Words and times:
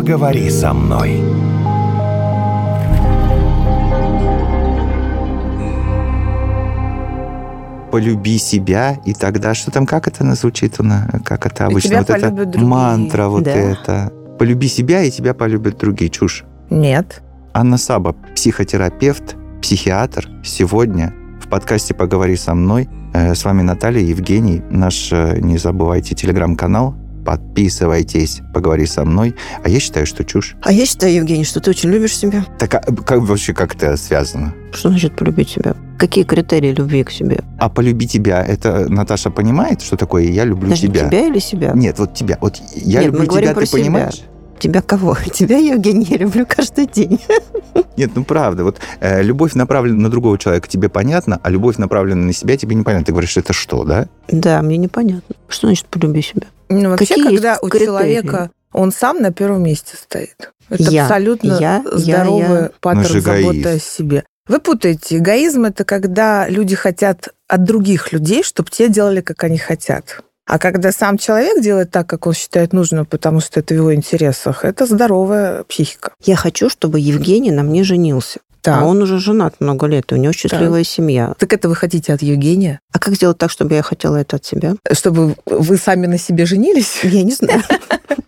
Поговори 0.00 0.48
со 0.48 0.72
мной. 0.72 1.20
полюби 7.90 8.38
себя, 8.38 8.96
и 9.04 9.12
тогда 9.12 9.52
что 9.52 9.70
там, 9.70 9.84
как 9.84 10.08
это 10.08 10.24
звучит, 10.34 10.78
как 11.22 11.44
это 11.44 11.66
обычно, 11.66 11.98
вот 11.98 12.08
это 12.08 12.30
другие. 12.30 12.64
мантра, 12.64 13.26
вот 13.26 13.42
да. 13.42 13.50
это. 13.50 14.10
Полюби 14.38 14.68
себя, 14.68 15.02
и 15.02 15.10
тебя 15.10 15.34
полюбят 15.34 15.76
другие. 15.76 16.10
Чушь. 16.10 16.44
Нет. 16.70 17.20
Анна 17.52 17.76
Саба, 17.76 18.14
психотерапевт, 18.34 19.36
психиатр, 19.60 20.30
сегодня 20.42 21.12
в 21.42 21.48
подкасте 21.48 21.92
«Поговори 21.92 22.36
со 22.36 22.54
мной». 22.54 22.88
Э, 23.12 23.34
с 23.34 23.44
вами 23.44 23.60
Наталья, 23.60 24.00
Евгений, 24.00 24.62
наш, 24.70 25.12
э, 25.12 25.40
не 25.40 25.58
забывайте, 25.58 26.14
телеграм-канал. 26.14 26.94
Подписывайтесь, 27.30 28.40
поговори 28.52 28.86
со 28.86 29.04
мной. 29.04 29.36
А 29.62 29.68
я 29.68 29.78
считаю, 29.78 30.04
что 30.04 30.24
чушь. 30.24 30.56
А 30.62 30.72
я 30.72 30.84
считаю, 30.84 31.14
Евгений, 31.14 31.44
что 31.44 31.60
ты 31.60 31.70
очень 31.70 31.88
любишь 31.88 32.16
себя. 32.16 32.44
Так 32.58 32.74
а 32.74 32.80
как 32.80 33.20
вообще 33.20 33.54
как 33.54 33.76
это 33.76 33.96
связано? 33.96 34.52
Что 34.72 34.88
значит 34.88 35.14
полюбить 35.14 35.50
себя? 35.50 35.76
Какие 35.96 36.24
критерии 36.24 36.72
любви 36.72 37.04
к 37.04 37.10
себе? 37.12 37.44
А 37.60 37.68
полюби 37.68 38.08
тебя, 38.08 38.44
это 38.44 38.88
Наташа 38.88 39.30
понимает, 39.30 39.80
что 39.80 39.96
такое 39.96 40.24
«я 40.24 40.44
люблю 40.44 40.70
Даже 40.70 40.82
тебя»? 40.88 41.06
тебя 41.06 41.28
или 41.28 41.38
себя? 41.38 41.70
Нет, 41.72 42.00
вот 42.00 42.14
тебя. 42.14 42.36
Вот 42.40 42.60
я 42.74 43.02
Нет, 43.02 43.12
люблю 43.12 43.26
тебя, 43.26 43.54
ты 43.54 43.60
про 43.60 43.66
понимаешь? 43.70 44.22
Тебя 44.60 44.82
кого? 44.82 45.16
Тебя, 45.32 45.56
Евгений, 45.58 46.06
я 46.08 46.18
люблю 46.18 46.46
каждый 46.46 46.86
день. 46.86 47.20
Нет, 47.96 48.10
ну 48.14 48.24
правда. 48.24 48.62
Вот 48.62 48.78
э, 49.00 49.22
любовь 49.22 49.54
направлена 49.54 49.98
на 50.02 50.08
другого 50.10 50.38
человека, 50.38 50.68
тебе 50.68 50.88
понятно, 50.88 51.40
а 51.42 51.50
любовь 51.50 51.78
направлена 51.78 52.22
на 52.26 52.32
себя, 52.32 52.56
тебе 52.56 52.76
непонятно. 52.76 53.06
Ты 53.06 53.12
говоришь, 53.12 53.36
это 53.36 53.52
что, 53.52 53.84
да? 53.84 54.06
Да, 54.28 54.62
мне 54.62 54.76
непонятно. 54.76 55.34
Что 55.48 55.66
значит 55.66 55.86
полюби 55.86 56.22
себя? 56.22 56.46
Ну, 56.68 56.90
вообще, 56.90 57.06
Какие 57.06 57.24
когда 57.24 57.58
у 57.60 57.68
критерии? 57.68 57.86
человека 57.86 58.50
он 58.72 58.92
сам 58.92 59.20
на 59.20 59.32
первом 59.32 59.64
месте 59.64 59.96
стоит. 59.96 60.52
Это 60.68 60.82
Я, 60.84 61.02
абсолютно 61.04 61.58
я, 61.58 61.82
я, 61.84 61.84
здоровый 61.98 62.60
я. 62.62 62.70
паттерн 62.80 63.02
Ну, 63.02 63.08
же 63.08 63.20
заботы 63.20 63.68
о 63.68 63.78
себе. 63.80 64.24
Вы 64.46 64.60
путаете. 64.60 65.18
Эгоизм 65.18 65.64
это 65.64 65.84
когда 65.84 66.48
люди 66.48 66.76
хотят 66.76 67.28
от 67.48 67.64
других 67.64 68.12
людей, 68.12 68.42
чтобы 68.42 68.70
те 68.70 68.88
делали, 68.88 69.20
как 69.20 69.42
они 69.44 69.58
хотят. 69.58 70.22
А 70.50 70.58
когда 70.58 70.90
сам 70.90 71.16
человек 71.16 71.62
делает 71.62 71.92
так, 71.92 72.08
как 72.08 72.26
он 72.26 72.32
считает 72.34 72.72
нужным, 72.72 73.06
потому 73.06 73.38
что 73.38 73.60
это 73.60 73.72
в 73.72 73.76
его 73.76 73.94
интересах, 73.94 74.64
это 74.64 74.84
здоровая 74.84 75.62
психика. 75.62 76.10
Я 76.24 76.34
хочу, 76.34 76.68
чтобы 76.68 76.98
Евгений 76.98 77.52
на 77.52 77.62
мне 77.62 77.84
женился. 77.84 78.40
Так. 78.60 78.82
А 78.82 78.84
он 78.84 79.00
уже 79.00 79.20
женат 79.20 79.54
много 79.60 79.86
лет, 79.86 80.10
и 80.10 80.16
у 80.16 80.18
него 80.18 80.32
счастливая 80.32 80.82
семья. 80.82 81.34
Так 81.38 81.52
это 81.52 81.68
вы 81.68 81.76
хотите 81.76 82.12
от 82.12 82.22
Евгения? 82.22 82.80
А 82.92 82.98
как 82.98 83.14
сделать 83.14 83.38
так, 83.38 83.52
чтобы 83.52 83.76
я 83.76 83.82
хотела 83.82 84.16
это 84.16 84.36
от 84.36 84.44
себя? 84.44 84.74
Чтобы 84.90 85.36
вы 85.46 85.76
сами 85.76 86.06
на 86.06 86.18
себе 86.18 86.46
женились? 86.46 86.98
Я 87.04 87.22
не 87.22 87.32
знаю. 87.32 87.62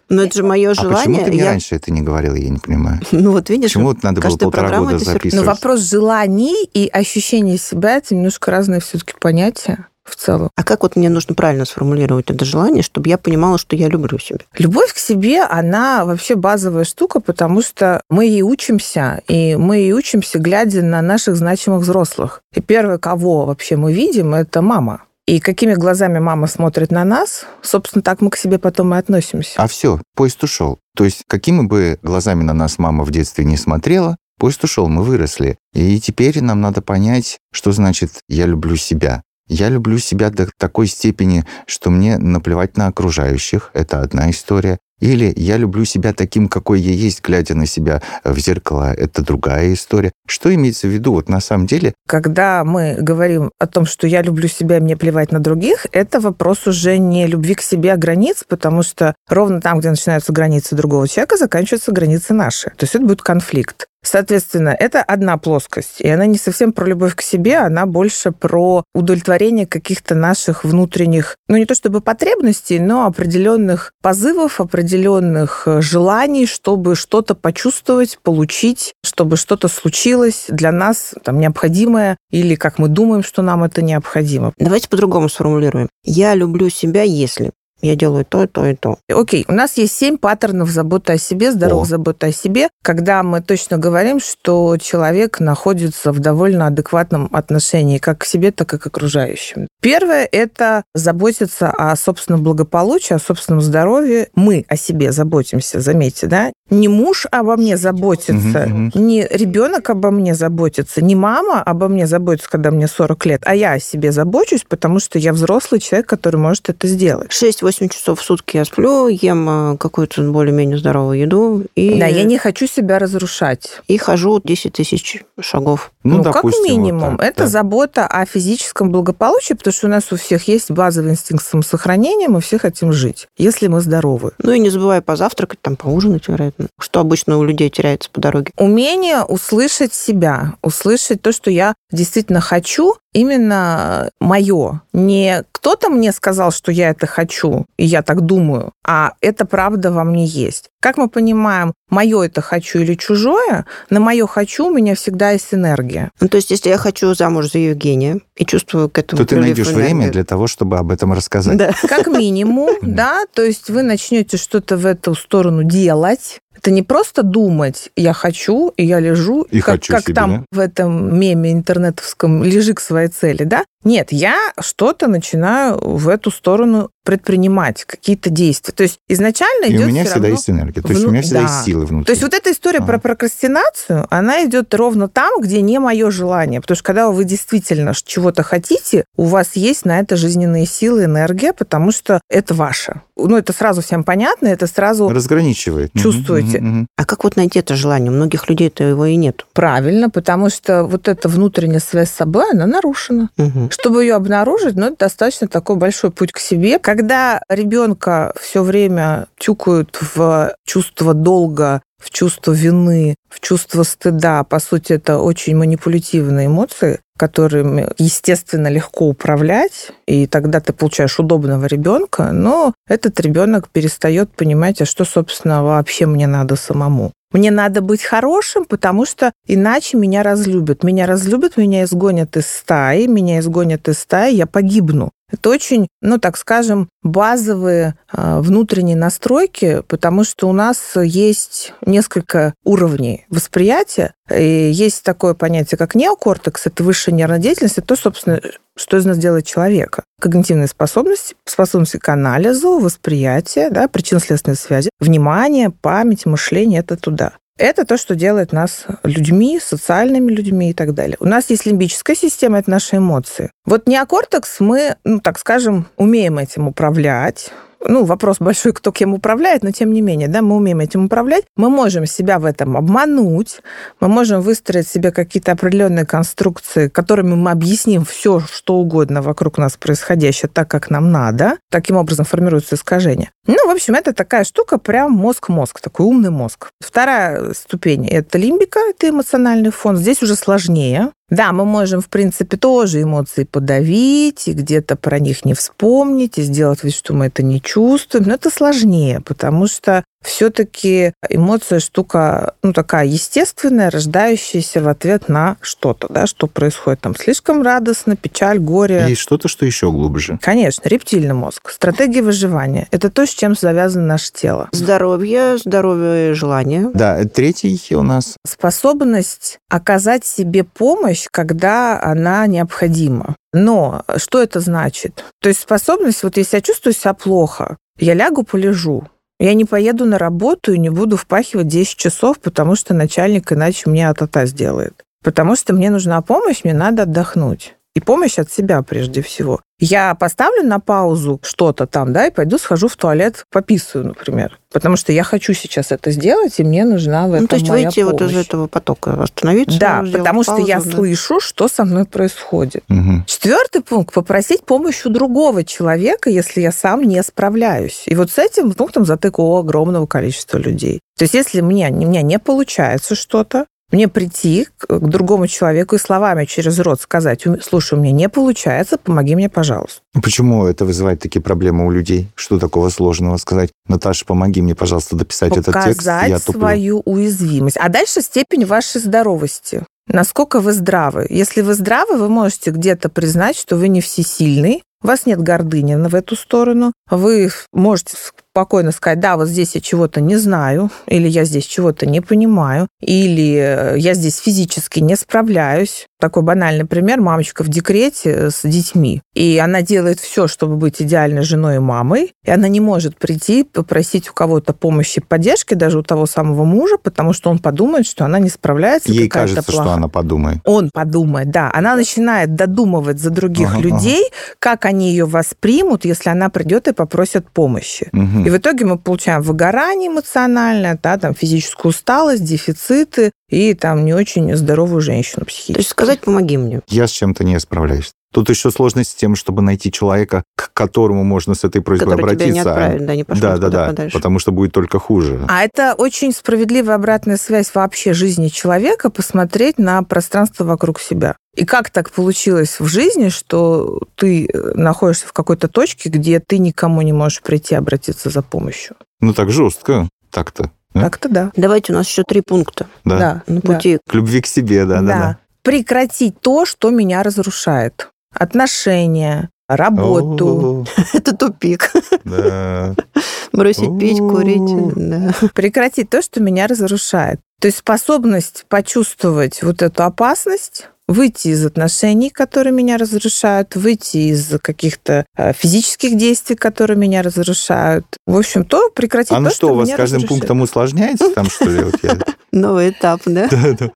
Но 0.08 0.22
это 0.22 0.36
же 0.36 0.44
мое 0.44 0.70
А 0.70 0.74
почему 0.74 0.90
желание. 0.90 1.24
ты 1.24 1.30
мне 1.32 1.40
Я- 1.40 1.46
раньше 1.46 1.74
это 1.74 1.90
не 1.90 2.02
говорила, 2.02 2.36
я 2.36 2.50
не 2.50 2.58
понимаю. 2.58 3.00
Ну 3.10 3.32
вот 3.32 3.50
видишь, 3.50 3.72
Почему 3.72 3.96
надо 4.02 4.20
было 4.20 4.36
полтора 4.36 4.78
года 4.78 4.98
сюрприз. 4.98 5.32
Но 5.34 5.40
записывать? 5.40 5.46
вопрос 5.46 5.80
желаний 5.80 6.66
и 6.72 6.88
ощущения 6.92 7.58
себя 7.58 7.96
это 7.96 8.14
немножко 8.14 8.50
разные 8.52 8.80
все-таки 8.80 9.14
понятия 9.20 9.86
в 10.05 10.17
целом. 10.17 10.50
А 10.56 10.64
как 10.64 10.83
вот 10.83 10.97
мне 10.97 11.08
нужно 11.08 11.34
правильно 11.34 11.64
сформулировать 11.64 12.31
это 12.31 12.45
желание, 12.45 12.83
чтобы 12.83 13.08
я 13.08 13.19
понимала, 13.19 13.58
что 13.58 13.77
я 13.77 13.89
люблю 13.89 14.19
себя? 14.19 14.41
Любовь 14.58 14.92
к 14.92 14.98
себе, 14.98 15.42
она 15.42 16.05
вообще 16.05 16.34
базовая 16.34 16.84
штука, 16.84 17.20
потому 17.20 17.62
что 17.62 18.00
мы 18.11 18.27
ей 18.27 18.42
учимся, 18.42 19.23
и 19.28 19.56
мы 19.56 19.77
ей 19.77 19.92
учимся, 19.92 20.39
глядя 20.39 20.83
на 20.83 21.03
наших 21.03 21.36
значимых 21.36 21.83
взрослых. 21.83 22.42
И 22.55 22.61
первое, 22.61 22.98
кого 22.98 23.47
вообще 23.47 23.77
мы 23.77 23.92
видим, 23.92 24.34
это 24.34 24.62
мама. 24.62 25.03
И 25.27 25.39
какими 25.39 25.75
глазами 25.75 26.19
мама 26.19 26.48
смотрит 26.48 26.91
на 26.91 27.05
нас, 27.05 27.47
собственно, 27.62 28.03
так 28.03 28.20
мы 28.20 28.30
к 28.30 28.36
себе 28.36 28.58
потом 28.58 28.92
и 28.95 28.98
относимся. 28.98 29.53
А 29.56 29.69
все, 29.69 30.00
поезд 30.17 30.42
ушел. 30.42 30.78
То 30.97 31.05
есть, 31.05 31.23
какими 31.28 31.62
бы 31.62 31.98
глазами 32.03 32.42
на 32.42 32.53
нас 32.53 32.78
мама 32.78 33.05
в 33.05 33.12
детстве 33.12 33.45
не 33.45 33.56
смотрела, 33.56 34.17
поезд 34.39 34.64
ушел, 34.64 34.89
мы 34.89 35.05
выросли. 35.05 35.58
И 35.74 36.01
теперь 36.01 36.42
нам 36.42 36.61
надо 36.61 36.83
понять, 36.83 37.39
что 37.52 37.70
значит 37.70 38.20
«я 38.29 38.46
люблю 38.46 38.74
себя». 38.74 39.23
Я 39.52 39.68
люблю 39.68 39.98
себя 39.98 40.30
до 40.30 40.48
такой 40.57 40.86
степени, 40.86 41.45
что 41.67 41.90
мне 41.90 42.17
наплевать 42.17 42.79
на 42.79 42.86
окружающих. 42.86 43.70
Это 43.74 44.01
одна 44.01 44.30
история. 44.30 44.79
Или 44.98 45.30
я 45.36 45.58
люблю 45.58 45.85
себя 45.85 46.14
таким, 46.14 46.48
какой 46.48 46.80
я 46.80 46.92
есть, 46.92 47.23
глядя 47.23 47.55
на 47.55 47.67
себя 47.67 48.01
в 48.24 48.39
зеркало. 48.39 48.95
Это 48.95 49.23
другая 49.23 49.74
история. 49.74 50.12
Что 50.27 50.55
имеется 50.55 50.86
в 50.86 50.91
виду? 50.91 51.12
Вот 51.12 51.29
на 51.29 51.41
самом 51.41 51.67
деле 51.67 51.92
Когда 52.08 52.64
мы 52.64 52.96
говорим 52.98 53.51
о 53.58 53.67
том, 53.67 53.85
что 53.85 54.07
я 54.07 54.23
люблю 54.23 54.48
себя 54.48 54.80
мне 54.80 54.96
плевать 54.96 55.33
на 55.33 55.41
других, 55.41 55.86
это 55.92 56.18
вопрос 56.18 56.67
уже 56.67 56.96
не 56.96 57.27
любви 57.27 57.55
к 57.55 57.62
себе, 57.62 57.92
а 57.92 57.96
границ, 57.96 58.45
потому 58.48 58.83
что 58.83 59.14
ровно 59.29 59.61
там, 59.61 59.80
где 59.80 59.91
начинаются 59.91 60.33
границы 60.33 60.77
другого 60.77 61.07
человека, 61.07 61.36
заканчиваются 61.36 61.92
границы 61.92 62.33
наши. 62.33 62.70
То 62.70 62.85
есть 62.85 62.95
это 62.95 63.05
будет 63.05 63.20
конфликт. 63.20 63.89
Соответственно, 64.05 64.77
это 64.79 65.01
одна 65.01 65.36
плоскость, 65.39 66.01
и 66.01 66.08
она 66.08 66.27
не 66.27 66.36
совсем 66.36 66.73
про 66.73 66.86
любовь 66.86 67.14
к 67.14 67.23
себе, 67.23 67.58
она 67.58 67.86
больше 67.86 68.33
про 68.33 68.83
удовлетворение 68.95 69.67
каких-то 69.67 70.14
наших 70.14 70.64
внутренних, 70.64 71.36
ну 71.48 71.57
не 71.57 71.67
то 71.67 71.74
чтобы 71.74 72.01
потребностей, 72.01 72.80
но 72.80 73.07
определенных 73.07 73.92
позывов, 74.02 74.61
определенных 74.61 75.62
э, 75.67 75.80
желаний, 75.80 76.46
чтобы 76.46 76.96
что-то 76.96 77.36
почувствовать, 77.36 78.18
получить, 78.23 78.95
чтобы 79.05 79.36
что-то 79.36 79.68
случилось 79.68 80.46
для 80.48 80.73
нас 80.73 81.14
там 81.23 81.39
необходимое 81.39 82.17
или 82.30 82.57
как 82.57 82.79
мы 82.79 82.89
думаем, 82.89 83.23
что 83.23 83.42
нам 83.42 83.62
это 83.62 83.83
необходимо. 83.83 84.52
Давайте 84.58 84.89
по-другому 84.89 85.29
сформулируем. 85.29 85.89
Я 86.02 86.35
люблю 86.35 86.68
себя, 86.70 87.02
если 87.02 87.52
я 87.82 87.96
делаю 87.96 88.24
то, 88.24 88.46
то 88.46 88.64
и 88.66 88.74
то. 88.74 88.98
Окей, 89.08 89.44
у 89.48 89.52
нас 89.52 89.76
есть 89.76 89.94
семь 89.96 90.16
паттернов 90.16 90.70
заботы 90.70 91.14
о 91.14 91.18
себе, 91.18 91.52
здоровой 91.52 91.82
О. 91.82 91.86
заботы 91.86 92.28
о 92.28 92.32
себе, 92.32 92.68
когда 92.82 93.22
мы 93.22 93.40
точно 93.40 93.76
говорим, 93.76 94.20
что 94.20 94.76
человек 94.78 95.40
находится 95.40 96.12
в 96.12 96.20
довольно 96.20 96.68
адекватном 96.68 97.28
отношении 97.32 97.98
как 97.98 98.18
к 98.18 98.24
себе, 98.24 98.52
так 98.52 98.72
и 98.74 98.78
к 98.78 98.86
окружающим. 98.86 99.66
Первое– 99.80 100.28
это 100.32 100.84
заботиться 100.94 101.70
о 101.70 101.94
собственном 101.96 102.42
благополучии, 102.42 103.14
о 103.14 103.18
собственном 103.18 103.60
здоровье. 103.60 104.28
Мы 104.34 104.64
о 104.68 104.76
себе 104.76 105.12
заботимся, 105.12 105.80
заметьте, 105.80 106.28
да? 106.28 106.52
Не 106.72 106.88
муж 106.88 107.27
обо 107.30 107.56
мне 107.56 107.77
заботится, 107.77 108.66
Мгм, 108.66 108.92
не 108.94 109.27
ребенок 109.30 109.90
обо 109.90 110.10
мне 110.10 110.34
заботится, 110.34 111.05
не 111.05 111.14
мама 111.14 111.62
обо 111.62 111.88
мне 111.88 112.06
заботится, 112.06 112.48
когда 112.50 112.70
мне 112.70 112.88
40 112.88 113.27
лет, 113.27 113.42
а 113.44 113.55
я 113.55 113.72
о 113.72 113.78
себе 113.80 114.10
забочусь, 114.10 114.64
потому 114.66 114.98
что 114.98 115.18
я 115.18 115.32
взрослый 115.34 115.80
человек, 115.80 116.08
который 116.08 116.36
может 116.36 116.70
это 116.70 116.86
сделать. 116.88 117.30
6-8 117.30 117.88
часов 117.90 118.20
в 118.20 118.22
сутки 118.24 118.56
я 118.56 118.64
сплю, 118.64 119.08
ем 119.08 119.74
э, 119.74 119.77
какую-то 119.77 120.22
более-менее 120.22 120.78
здоровую 120.78 121.18
еду 121.18 121.64
и, 121.77 121.98
Да, 122.00 122.06
я 122.06 122.24
не 122.24 122.38
хочу 122.38 122.66
себя 122.66 122.98
разрушать. 122.98 123.82
и 123.86 123.98
хожу 123.98 124.40
10 124.42 124.72
тысяч 124.72 125.22
шагов. 125.40 125.92
Ну, 126.05 126.22
как 126.24 126.34
допустим, 126.34 126.62
вот 126.62 126.68
минимум. 126.70 127.18
так, 127.18 127.28
это 127.28 127.42
да. 127.44 127.46
забота 127.48 128.06
о 128.06 128.25
физическом 128.25 128.90
благополучии, 128.90 129.55
потому 129.55 129.72
что 129.72 129.87
у 129.87 129.90
нас 129.90 130.05
у 130.11 130.16
всех 130.16 130.49
есть 130.49 130.70
базовый 130.70 131.12
инстинкт 131.12 131.44
самосохранения, 131.44 132.28
мы 132.28 132.40
все 132.40 132.58
хотим 132.58 132.93
жить, 132.93 133.28
если 133.37 133.66
мы 133.69 133.81
здоровы. 133.81 134.32
Ну 134.38 134.52
и 134.52 134.58
не 134.58 134.70
забывай 134.70 135.02
позавтракать, 135.02 135.61
там 135.61 135.76
поужинать, 135.76 136.26
вероятно. 136.28 136.62
Что 136.78 137.00
обычно 137.00 137.38
у 137.38 137.44
людей 137.44 137.70
теряется 137.70 138.11
по 138.11 138.20
дороге. 138.20 138.52
Умение 138.56 139.23
услышать 139.23 139.94
себя, 139.94 140.55
услышать 140.62 141.23
то, 141.23 141.32
что 141.32 141.50
я 141.50 141.75
действительно 141.90 142.40
хочу, 142.40 142.96
именно 143.12 144.11
мое. 144.20 144.81
Не 144.93 145.44
кто-то 145.52 145.90
мне 145.90 146.12
сказал, 146.12 146.50
что 146.50 146.73
я 146.73 146.90
это 146.90 147.06
хочу, 147.06 147.67
и 147.76 147.84
я 147.84 148.02
так 148.02 148.23
думаю, 148.23 148.73
а 148.87 149.12
это 149.20 149.44
правда 149.44 149.93
во 149.93 150.05
мне 150.05 150.25
есть. 150.25 150.70
Как 150.81 150.96
мы 150.96 151.08
понимаем, 151.08 151.73
мое 151.88 152.23
это 152.23 152.40
хочу 152.40 152.81
или 152.81 152.94
чужое, 152.94 153.67
на 153.90 154.00
мое 154.00 154.26
хочу 154.26 154.67
у 154.67 154.75
меня 154.75 154.94
всегда 154.96 155.31
есть 155.31 155.52
энергия. 155.52 156.11
Ну, 156.20 156.29
то 156.29 156.37
есть, 156.37 156.50
если 156.50 156.70
я 156.70 156.79
хочу 156.79 157.14
замуж 157.14 157.52
за 157.52 157.58
Евгения 157.58 158.20
и 158.37 158.44
чувствую 158.44 158.88
к 158.88 158.99
этому 158.99 159.23
то 159.23 159.29
ты 159.29 159.37
найдешь 159.37 159.69
время 159.69 160.06
энергии- 160.06 160.12
для 160.12 160.25
того, 160.25 160.46
чтобы 160.46 160.79
об 160.79 160.90
этом 160.90 161.12
рассказать. 161.12 161.56
Да. 161.56 161.73
Как 161.88 162.06
минимум, 162.08 162.70
да, 162.82 163.25
то 163.32 163.43
есть 163.43 163.70
вы 163.70 163.82
начнете 163.82 164.37
что-то 164.37 164.76
в 164.76 164.87
эту 164.87 165.14
сторону 165.14 165.62
делать. 165.62 166.41
Это 166.54 166.70
не 166.70 166.82
просто 166.82 167.22
думать, 167.22 167.90
я 167.96 168.12
хочу, 168.12 168.72
и 168.76 168.84
я 168.84 169.00
лежу, 169.00 169.43
И 169.50 169.60
как, 169.60 169.75
хочу 169.75 169.93
как 169.93 170.02
себе, 170.02 170.14
там 170.14 170.46
в 170.52 170.58
этом 170.58 171.19
меме 171.19 171.52
интернетовском 171.52 172.44
лежи 172.44 172.75
к 172.75 172.81
своей 172.81 173.08
цели, 173.08 173.44
да? 173.44 173.64
Нет, 173.84 174.08
я 174.12 174.52
что-то 174.61 175.08
начинаю 175.08 175.79
в 175.79 176.08
эту 176.08 176.31
сторону 176.31 176.90
предпринимать, 177.05 177.84
какие-то 177.84 178.31
действия. 178.31 178.73
То 178.73 178.84
есть 178.84 178.99
изначально 179.08 179.67
И 179.67 179.70
идет 179.75 179.87
у 179.87 179.88
меня 179.88 180.05
всегда 180.05 180.20
равно 180.20 180.29
есть 180.37 180.50
энергия. 180.50 180.82
То 180.82 180.88
есть 180.88 181.00
вну- 181.00 181.08
у 181.08 181.12
меня 181.12 181.23
всегда 181.23 181.40
да. 181.43 181.46
есть 181.52 181.64
силы 181.64 181.87
внутри. 181.87 182.06
то 182.06 182.12
есть 182.12 182.23
вот 182.23 182.32
эта 182.32 182.52
история 182.52 182.79
А. 182.79 182.82
про 182.87 182.99
прокрастинацию, 182.99 184.06
она 184.11 184.44
идет 184.44 184.73
ровно 184.75 185.08
там, 185.08 185.40
где 185.40 185.61
не 185.62 185.81
мое 185.81 186.11
желание. 186.11 186.61
Потому 186.61 186.76
что 186.76 186.84
когда 186.84 187.11
вы 187.11 187.25
действительно 187.25 187.93
чего-то 187.94 188.43
хотите, 188.44 189.05
у 189.17 189.25
вас 189.25 189.56
есть 189.56 189.85
на 189.85 189.99
это 189.99 190.17
жизненные 190.17 190.64
силы, 190.67 191.05
энергия, 191.05 191.52
потому 191.52 191.90
что 191.90 192.20
это 192.31 192.55
ваше. 192.55 193.00
Ну, 193.17 193.37
это 193.37 193.52
сразу 193.52 193.82
всем 193.82 194.05
понятно, 194.05 194.46
это 194.49 194.67
сразу 194.67 195.08
Разграничивает. 195.08 195.93
Чувствуете. 195.94 196.58
мгм, 196.58 196.69
мгм. 196.69 196.87
А 196.96 197.05
как 197.05 197.25
вот 197.25 197.37
найти 197.37 197.58
это 197.58 197.75
желание? 197.75 198.11
У 198.12 198.14
многих 198.14 198.49
людей-то 198.49 198.85
его 198.85 199.06
и 199.06 199.17
нет. 199.17 199.44
правильно, 199.52 200.08
потому 200.08 200.50
что 200.50 200.85
вот 200.85 201.08
эта 201.08 201.28
внутренняя 201.28 201.81
связь 201.81 202.11
с 202.11 202.14
собой, 202.14 202.44
она 202.52 202.67
нарушена. 202.67 203.31
Мгм. 203.37 203.70
Чтобы 203.73 204.05
ее 204.05 204.17
обнаружить, 204.17 204.77
ну, 204.77 204.89
это 204.89 204.97
достаточно 204.99 205.49
такой 205.49 205.77
большой 205.77 206.11
путь 206.11 206.31
к 206.31 206.39
себе. 206.39 206.79
Когда 206.79 207.41
ребенка 207.49 208.35
все 208.39 208.63
время 208.63 209.29
тюкают 209.39 209.99
в 210.15 210.55
чувство 210.67 211.15
долга, 211.15 211.81
в 211.99 212.11
чувство 212.11 212.53
вины, 212.53 213.15
в 213.31 213.41
чувство 213.41 213.83
стыда. 213.85 214.45
По 214.45 214.59
сути, 214.59 214.93
это 214.93 215.19
очень 215.19 215.57
манипулятивные 215.57 216.49
эмоции, 216.49 217.01
которыми, 217.23 217.87
естественно, 217.99 218.67
легко 218.67 219.07
управлять, 219.07 219.93
и 220.09 220.27
тогда 220.27 220.59
ты 220.59 220.73
получаешь 220.73 221.21
удобного 221.21 221.67
ребенка, 221.67 222.33
но 222.33 222.75
этот 222.89 223.21
ребенок 223.21 223.69
перестает 223.69 224.33
понимать, 224.33 224.83
а 224.83 224.87
что, 224.87 225.05
собственно, 225.05 225.63
вообще 225.63 226.07
мне 226.07 226.27
надо 226.27 226.57
самому. 226.57 227.13
Мне 227.33 227.53
надо 227.53 227.81
быть 227.81 228.03
хорошим, 228.03 228.65
потому 228.65 229.07
что 229.07 229.31
иначе 229.47 229.97
меня 229.97 230.25
разлюбят. 230.25 230.83
Меня 230.83 231.07
разлюбят, 231.07 231.57
меня 231.57 231.85
изгонят 231.85 232.37
из 232.37 232.47
стаи, 232.49 233.07
меня 233.07 233.39
изгонят 233.39 233.89
из 233.89 234.01
стаи, 234.01 234.35
я 234.35 234.47
погибну. 234.47 235.13
Это 235.32 235.49
очень, 235.49 235.88
ну, 236.02 236.19
так 236.19 236.37
скажем, 236.37 236.88
базовые 237.02 237.94
э, 238.12 238.38
внутренние 238.40 238.96
настройки, 238.96 239.82
потому 239.88 240.25
что 240.25 240.49
у 240.49 240.52
нас 240.52 240.93
есть 240.94 241.73
несколько 241.84 242.55
уровней 242.64 243.26
восприятия. 243.31 244.12
И 244.31 244.70
есть 244.70 245.02
такое 245.02 245.34
понятие, 245.34 245.79
как 245.79 245.94
неокортекс, 245.94 246.67
это 246.67 246.84
высшая 246.84 247.12
нервная 247.12 247.38
деятельность, 247.38 247.79
это 247.79 247.88
то, 247.88 247.96
собственно, 247.96 248.40
что 248.76 248.96
из 248.96 249.05
нас 249.05 249.19
делает 249.19 249.46
человека. 249.46 250.05
Когнитивные 250.20 250.69
способности, 250.69 251.35
способности 251.44 251.96
к 251.96 252.08
анализу, 252.08 252.78
восприятию, 252.78 253.70
да, 253.70 253.88
причинно-следственной 253.88 254.56
связи, 254.56 254.90
внимание, 255.00 255.70
память, 255.70 256.26
мышление– 256.26 256.81
это 256.81 256.96
туда. 256.96 257.32
Это 257.58 257.84
то, 257.84 257.96
что 257.96 258.14
делает 258.14 258.52
нас 258.52 258.87
людьми, 259.04 259.60
социальными 259.60 260.31
людьми 260.32 260.70
и 260.70 260.75
так 260.75 260.94
далее. 260.94 261.16
У 261.20 261.26
нас 261.26 261.50
есть 261.50 261.66
лимбическая 261.66 262.16
система, 262.16 262.58
это 262.58 262.70
наши 262.70 262.96
эмоции. 262.96 263.50
Вот 263.66 263.87
неокортекс 263.87 264.60
мы, 264.60 264.96
ну, 265.04 265.20
так 265.20 265.38
скажем, 265.38 265.87
умеем 265.96 266.38
этим 266.38 266.69
управлять, 266.69 267.50
ну, 267.84 268.04
вопрос 268.04 268.38
большой, 268.38 268.72
кто 268.72 268.93
кем 268.93 269.14
управляет, 269.14 269.62
но 269.62 269.70
тем 269.70 269.93
не 269.93 270.00
менее, 270.00 270.28
да, 270.28 270.43
мы 270.43 270.56
умеем 270.56 270.81
этим 270.81 271.06
управлять, 271.06 271.44
мы 271.56 271.69
можем 271.69 272.06
себя 272.06 272.38
в 272.38 272.44
этом 272.44 272.76
обмануть, 272.76 273.60
мы 274.00 274.08
можем 274.08 274.40
выстроить 274.40 274.88
себе 274.88 275.10
какие-то 275.10 275.52
определенные 275.52 276.06
конструкции, 276.06 276.88
которыми 276.88 277.34
мы 277.34 277.50
объясним 277.50 278.04
все, 278.04 278.40
что 278.40 278.75
угодно 278.75 279.22
вокруг 279.22 279.58
нас 279.58 279.76
происходящее 279.76 280.49
так, 280.52 280.69
как 280.69 280.90
нам 280.90 281.10
надо. 281.10 281.58
Таким 281.70 281.96
образом 281.96 282.25
формируются 282.25 282.76
искажения. 282.76 283.31
Ну, 283.47 283.56
в 283.67 283.71
общем, 283.71 283.94
это 283.94 284.12
такая 284.12 284.44
штука, 284.44 284.79
прям 284.79 285.12
мозг-мозг, 285.12 285.81
такой 285.81 286.06
умный 286.06 286.31
мозг. 286.31 286.71
Вторая 286.81 287.53
ступень– 287.55 288.06
это 288.09 288.39
лимбика, 288.39 288.79
это 288.79 289.09
эмоциональный 289.09 289.71
фон. 289.71 289.97
Здесь 289.97 290.23
уже 290.23 290.37
сложнее. 290.37 291.11
Да, 291.29 291.53
мы 291.53 291.65
можем, 291.65 292.00
в 292.00 292.09
принципе, 292.09 292.56
тоже 292.56 293.03
эмоции 293.03 293.43
подавить, 293.44 294.47
и 294.47 294.53
где-то 294.53 294.94
про 294.94 295.19
них 295.19 295.44
не 295.44 295.55
вспомнить, 295.55 296.39
и 296.39 296.43
сделать 296.43 296.85
вид, 296.85 296.94
что 296.94 297.15
мы 297.15 297.27
это 297.27 297.43
не 297.43 297.61
чувствуем. 297.61 298.27
Но 298.29 298.35
это 298.35 298.49
сложнее, 298.49 299.21
потому 299.21 299.67
что 299.67 300.05
все-таки 300.23 301.13
эмоция 301.29 301.81
штука, 301.81 302.55
ну, 302.63 302.73
такая 302.73 303.07
естественная, 303.07 303.91
рождающаяся 303.91 304.81
в 304.81 304.89
ответ 304.89 305.29
на 305.29 305.57
что-то, 305.61 306.07
да, 306.11 306.27
что 306.27 306.47
происходит 306.47 307.01
там 307.01 307.17
слишком 307.17 307.63
радостно, 307.63 308.17
печаль, 308.17 308.59
горе. 308.59 309.05
Есть 309.09 309.21
что-то, 309.21 309.49
что 309.49 309.67
еще 309.67 309.91
глубже. 309.91 310.39
Конечно, 310.41 310.89
рептильный 310.89 311.35
мозг, 311.35 311.71
стратегия 311.71 312.23
выживания. 312.23 312.89
Это 312.91 313.11
то, 313.11 313.27
с 313.27 313.31
чем 313.31 313.55
завязано 313.55 314.07
наше 314.07 314.33
тело. 314.33 314.69
Здоровье, 314.73 315.59
здоровье 315.59 316.31
и 316.31 316.35
желание. 316.35 316.91
Да, 316.95 317.25
третий 317.25 317.73
у 317.95 318.03
нас. 318.03 318.37
Способность 318.47 319.59
оказать 319.69 320.25
себе 320.25 320.65
помощь, 320.65 321.27
когда 321.31 322.01
она 322.01 322.47
необходима. 322.47 323.35
Но 323.53 324.05
что 324.17 324.43
это 324.43 324.61
значит? 324.61 325.25
То 325.41 325.49
есть 325.49 325.61
способность, 325.61 326.23
вот 326.23 326.37
если 326.37 326.57
я 326.57 326.63
чувствую 326.63 326.95
себя 326.95 327.15
плохо, 327.15 327.77
я 327.99 328.15
лягу, 328.15 328.43
полежу, 328.45 329.07
я 329.43 329.55
не 329.55 329.65
поеду 329.65 330.05
на 330.05 330.19
работу 330.19 330.73
и 330.73 330.79
не 330.79 330.89
буду 330.89 331.17
впахивать 331.17 331.67
10 331.67 331.97
часов, 331.97 332.39
потому 332.39 332.77
что 332.77 332.94
начальник 332.94 333.53
иначе 333.53 333.91
мне 333.91 334.09
атата 334.09 334.47
сделает. 334.47 335.05
Потому 335.23 335.56
что 335.56 335.73
мне 335.73 335.91
нужна 335.91 336.21
помощь, 336.23 336.65
мне 336.65 336.75
надо 336.75 337.03
отдохнуть. 337.03 337.75
И 337.94 338.00
помощь 338.00 338.39
от 338.39 338.50
себя 338.50 338.83
прежде 338.83 339.21
всего. 339.21 339.61
Я 339.79 340.15
поставлю 340.15 340.62
на 340.62 340.79
паузу 340.79 341.41
что-то 341.43 341.87
там, 341.87 342.12
да, 342.12 342.29
и 342.29 342.31
пойду 342.31 342.56
схожу 342.56 342.89
в 342.89 342.97
туалет, 342.97 343.44
пописываю, 343.50 344.09
например. 344.09 344.59
Потому 344.73 344.97
что 344.97 345.12
я 345.12 345.25
хочу 345.25 345.53
сейчас 345.53 345.91
это 345.91 346.11
сделать, 346.12 346.59
и 346.59 346.65
мне 346.65 346.85
нужна 346.85 347.27
в 347.27 347.33
этом 347.33 347.43
Ну, 347.43 347.49
то 347.49 347.56
есть 347.56 347.69
моя 347.69 347.87
выйти 347.87 348.00
вот 348.00 348.15
из 348.23 348.31
помощь. 348.31 348.47
этого 348.47 348.67
потока, 348.69 349.23
остановиться. 349.23 349.79
Да, 349.79 350.05
потому 350.11 350.44
что 350.44 350.56
я 350.59 350.77
паузу, 350.77 350.91
да. 350.91 350.97
слышу, 350.97 351.41
что 351.41 351.69
со 351.69 351.85
мной 351.85 352.06
происходит. 352.06 352.85
Мгм. 352.89 353.25
Четвертый 353.27 353.83
пункт– 353.83 354.15
попросить 354.15 354.65
помощь 354.65 355.05
у 355.05 355.11
другого 355.11 355.65
человека, 355.65 356.31
если 356.31 356.61
я 356.61 356.73
сам 356.73 357.03
не 357.03 357.23
справляюсь. 357.23 358.05
И 358.06 358.15
вот 358.15 358.31
с 358.31 358.38
этим 358.38 358.73
пунктом 358.73 359.05
затык 359.05 359.38
у 359.38 359.56
огромного 359.56 360.06
количества 360.06 360.59
людей. 360.59 361.00
То 361.19 361.25
есть 361.25 361.35
если 361.35 361.61
мне, 361.61 361.91
у 361.91 361.95
меня 361.95 362.23
не 362.23 362.38
получается 362.38 363.15
что-то, 363.15 363.67
мне 363.93 364.09
прийти 364.09 364.67
к 364.79 364.99
другому 364.99 365.47
человеку 365.47 365.94
и 365.97 365.99
словами 365.99 366.44
через 366.47 366.79
рот 366.81 367.00
сказать, 367.00 367.47
«У- 367.47 367.61
слушай, 367.61 367.99
у 367.99 368.03
меня 368.03 368.12
не 368.12 368.29
получается, 368.29 368.99
помоги 368.99 369.37
мне, 369.37 369.49
пожалуйста. 369.49 370.00
Почему 370.21 370.67
это 370.67 370.85
вызывает 370.85 371.21
такие 371.21 371.41
проблемы 371.41 371.87
у 371.87 371.91
людей? 371.91 372.29
Что 372.35 372.59
такого 372.59 372.89
сложного 372.89 373.37
сказать? 373.37 373.71
Наташа, 373.89 374.25
помоги 374.25 374.62
мне, 374.62 374.75
пожалуйста, 374.75 375.17
дописать 375.17 375.53
этот 375.56 375.75
текст. 375.75 375.99
Показать 375.99 376.43
свою 376.43 377.00
уязвимость. 377.05 377.77
А 377.77 377.89
дальше 377.89 378.23
степень 378.23 378.65
вашей 378.65 379.00
здоровости. 379.00 379.85
Насколько 380.09 380.61
вы 380.61 380.73
здравы. 380.73 381.27
Если 381.31 381.61
вы 381.61 381.75
здравы, 381.75 382.17
вы 382.17 382.29
можете 382.29 382.71
где-то 382.71 383.09
признать, 383.09 383.56
что 383.56 383.77
вы 383.77 383.88
не 383.88 384.00
всесильный, 384.00 384.83
у 385.03 385.06
вас 385.06 385.27
нет 385.27 385.41
гордыни 385.41 385.95
в 385.95 386.15
эту 386.15 386.37
сторону. 386.37 386.93
Вы 387.11 387.50
можете 387.73 388.17
спокойно 388.52 388.93
сказать, 388.93 389.19
да, 389.19 389.37
вот 389.38 389.49
здесь 389.49 389.75
я 389.75 389.81
чего-то 389.81 390.20
не 390.20 390.37
знаю, 390.37 390.90
или 391.06 391.26
я 391.26 391.44
здесь 391.44 391.64
чего-то 391.64 392.04
не 392.04 392.20
понимаю, 392.20 392.87
или 393.00 393.94
э, 393.94 393.99
я 393.99 394.12
здесь 394.12 394.37
физически 394.37 395.00
не 395.00 395.16
справляюсь. 395.16 396.06
Такой 396.20 396.43
банальный 396.44 396.84
пример. 396.84 397.20
Мамочка 397.20 397.64
в 397.64 397.69
декрете 397.69 398.50
с 398.50 398.60
детьми. 398.62 399.22
И 399.34 399.58
она 399.58 399.82
делает 399.82 400.20
все, 400.20 400.46
чтобы 400.46 400.76
быть 400.76 401.02
идеальной 401.02 401.43
женой 401.43 401.76
и 401.76 401.78
мамой. 401.81 402.32
И 402.44 402.50
она 402.50 402.69
не 402.69 402.78
может 402.78 403.16
прийти, 403.16 403.64
попросить 403.64 404.28
у 404.28 404.32
кого-то 404.32 404.72
помощи, 404.72 405.20
поддержки, 405.20 405.75
даже 405.75 405.99
у 405.99 406.02
того 406.04 406.26
самого 406.26 406.62
мужа, 406.64 406.96
потому 407.02 407.32
что 407.32 407.50
он 407.50 407.58
подумает, 407.58 408.06
что 408.06 408.25
она 408.25 408.38
не 408.38 408.50
справляется. 408.50 409.10
Ей 409.10 409.28
кажется, 409.28 409.64
плохая. 409.64 409.87
что 409.87 409.94
она 409.94 410.08
подумает. 410.08 410.58
Он 410.64 410.90
подумает, 410.93 411.50
да. 411.50 411.72
Она 411.75 411.96
начинает 411.96 412.54
додумывать 412.54 413.19
за 413.19 413.31
других 413.31 413.70
Ага, 413.70 413.78
ага. 413.78 413.88
людей, 413.88 414.25
как 414.60 414.84
они 414.84 415.10
ее 415.10 415.25
воспримут, 415.25 416.04
если 416.04 416.31
она 416.31 416.50
придет 416.50 416.87
и 416.87 416.93
попросит 416.93 417.50
помощи. 417.50 418.10
Мгм. 418.12 418.42
И 418.47 418.50
в 418.50 418.56
итоге 418.56 418.85
мы 418.85 418.99
получаем 418.99 419.43
выгорание 419.43 420.09
эмоциональное, 420.09 420.99
да, 421.02 421.19
там 421.19 421.35
физическую 421.35 421.90
усталость, 421.90 422.45
дефициты 422.45 423.33
и 423.49 423.75
там 423.75 424.05
не 424.05 424.14
очень 424.14 424.55
здоровую 424.57 425.00
женщину 425.00 425.40
То 425.40 425.47
психически. 425.47 425.78
есть 425.81 425.90
сказать 425.90 426.21
«помоги 426.21 426.57
мне». 426.57 426.81
Я 426.88 427.07
с 427.07 427.11
чем-то 427.11 427.45
не 427.45 427.59
справляюсь. 427.61 428.12
Тут 428.33 428.49
еще 428.49 428.71
сложность 428.71 429.11
с 429.11 429.14
тем, 429.14 429.37
чтобы 429.37 429.61
найти 429.61 429.93
человека, 429.93 430.43
к 430.57 430.73
которому 430.73 431.23
можно 431.23 431.55
с 431.55 431.64
этой 431.64 431.83
просьбой 431.83 432.16
Который 432.16 432.35
тебя 432.37 432.47
не 432.50 432.61
обратиться. 432.61 432.71
а- 432.71 432.85
отправит, 432.85 433.07
да, 433.07 433.14
не 433.16 433.25
пошлет 433.25 433.43
да, 433.43 433.57
да, 433.59 433.69
да, 433.69 433.87
подальше. 433.88 434.16
потому 434.16 434.38
что 434.38 434.52
будет 434.52 434.73
только 434.73 434.99
хуже. 434.99 435.45
А 435.49 435.62
это 435.62 435.95
очень 435.99 436.33
справедливая 436.33 436.95
обратная 436.97 437.37
связь 437.37 437.75
вообще 437.75 438.14
жизни 438.14 438.49
человека, 438.49 439.11
посмотреть 439.11 439.78
на 439.78 440.02
пространство 440.02 440.64
вокруг 440.64 440.99
себя. 440.99 441.37
И 441.54 441.64
как 441.66 441.90
так 441.90 442.11
получилось 442.11 442.80
в 442.80 442.87
жизни, 442.87 443.28
что 443.28 444.00
ты 444.14 444.47
э, 444.47 444.73
находишься 444.75 445.26
в 445.26 445.32
какой-то 445.35 445.68
точке, 445.68 446.09
где 446.09 446.40
ты 446.40 446.59
никому 446.59 447.02
не 447.02 447.12
можешь 447.12 447.42
прийти 447.42 447.75
обратиться 447.75 448.30
за 448.30 448.42
помощью? 448.42 448.97
Ну 449.21 449.35
так 449.35 449.50
жестко, 449.50 450.09
так-то. 450.30 450.71
Да? 450.94 451.00
Так-то 451.02 451.28
да. 451.28 451.52
Давайте 451.54 451.92
у 451.92 451.97
нас 451.97 452.09
еще 452.09 452.23
три 452.23 452.40
пункта 452.40 452.87
Да. 453.04 453.42
на 453.47 453.61
да. 453.61 453.61
пути. 453.61 453.99
К 454.09 454.14
любви 454.14 454.40
к 454.40 454.47
себе, 454.47 454.87
да, 454.87 455.00
да, 455.00 455.06
да. 455.06 455.38
Прекратить 455.62 456.40
то, 456.40 456.64
что 456.64 456.90
меня 456.90 457.23
разрушает. 457.23 458.09
Отношения, 458.35 459.50
работу. 459.68 460.87
Это 461.12 461.37
тупик. 461.37 461.92
да. 462.25 462.94
Бросить 463.52 463.99
пить, 463.99 464.18
курить. 464.18 464.94
Да. 464.97 465.35
Прекратить 465.54 466.09
то, 466.09 466.23
что 466.23 466.40
меня 466.40 466.66
разрушает. 466.66 467.40
То 467.61 467.68
есть 467.68 467.78
способность 467.78 468.64
почувствовать 468.68 469.62
вот 469.62 469.82
эту 469.82 470.02
опасность, 470.02 470.88
выйти 471.12 471.49
из 471.49 471.64
отношений, 471.64 472.31
которые 472.31 472.73
меня 472.73 472.97
разрушают, 472.97 473.76
выйти 473.76 474.16
из 474.33 474.49
каких-то 474.62 475.25
э, 475.37 475.52
физических 475.52 476.16
действий, 476.16 476.57
которые 476.57 476.97
меня 476.97 477.23
разрушают. 477.23 478.07
В 478.26 478.37
общем, 478.37 478.64
то 478.64 478.90
прекратить 478.90 479.33
А 479.33 479.40
ну 479.40 479.49
то, 479.50 479.54
что, 479.54 479.69
у 479.73 479.75
вас 479.75 479.88
с 479.88 479.92
каждым 479.95 480.19
разрушает. 480.23 480.28
пунктом 480.28 480.61
усложняется 480.62 481.31
там, 481.35 481.49
что 481.50 481.64
ли? 481.69 481.83
Вот 481.85 481.95
я- 482.02 482.19
Новый 482.52 482.90
этап, 482.90 483.23
да. 483.26 483.49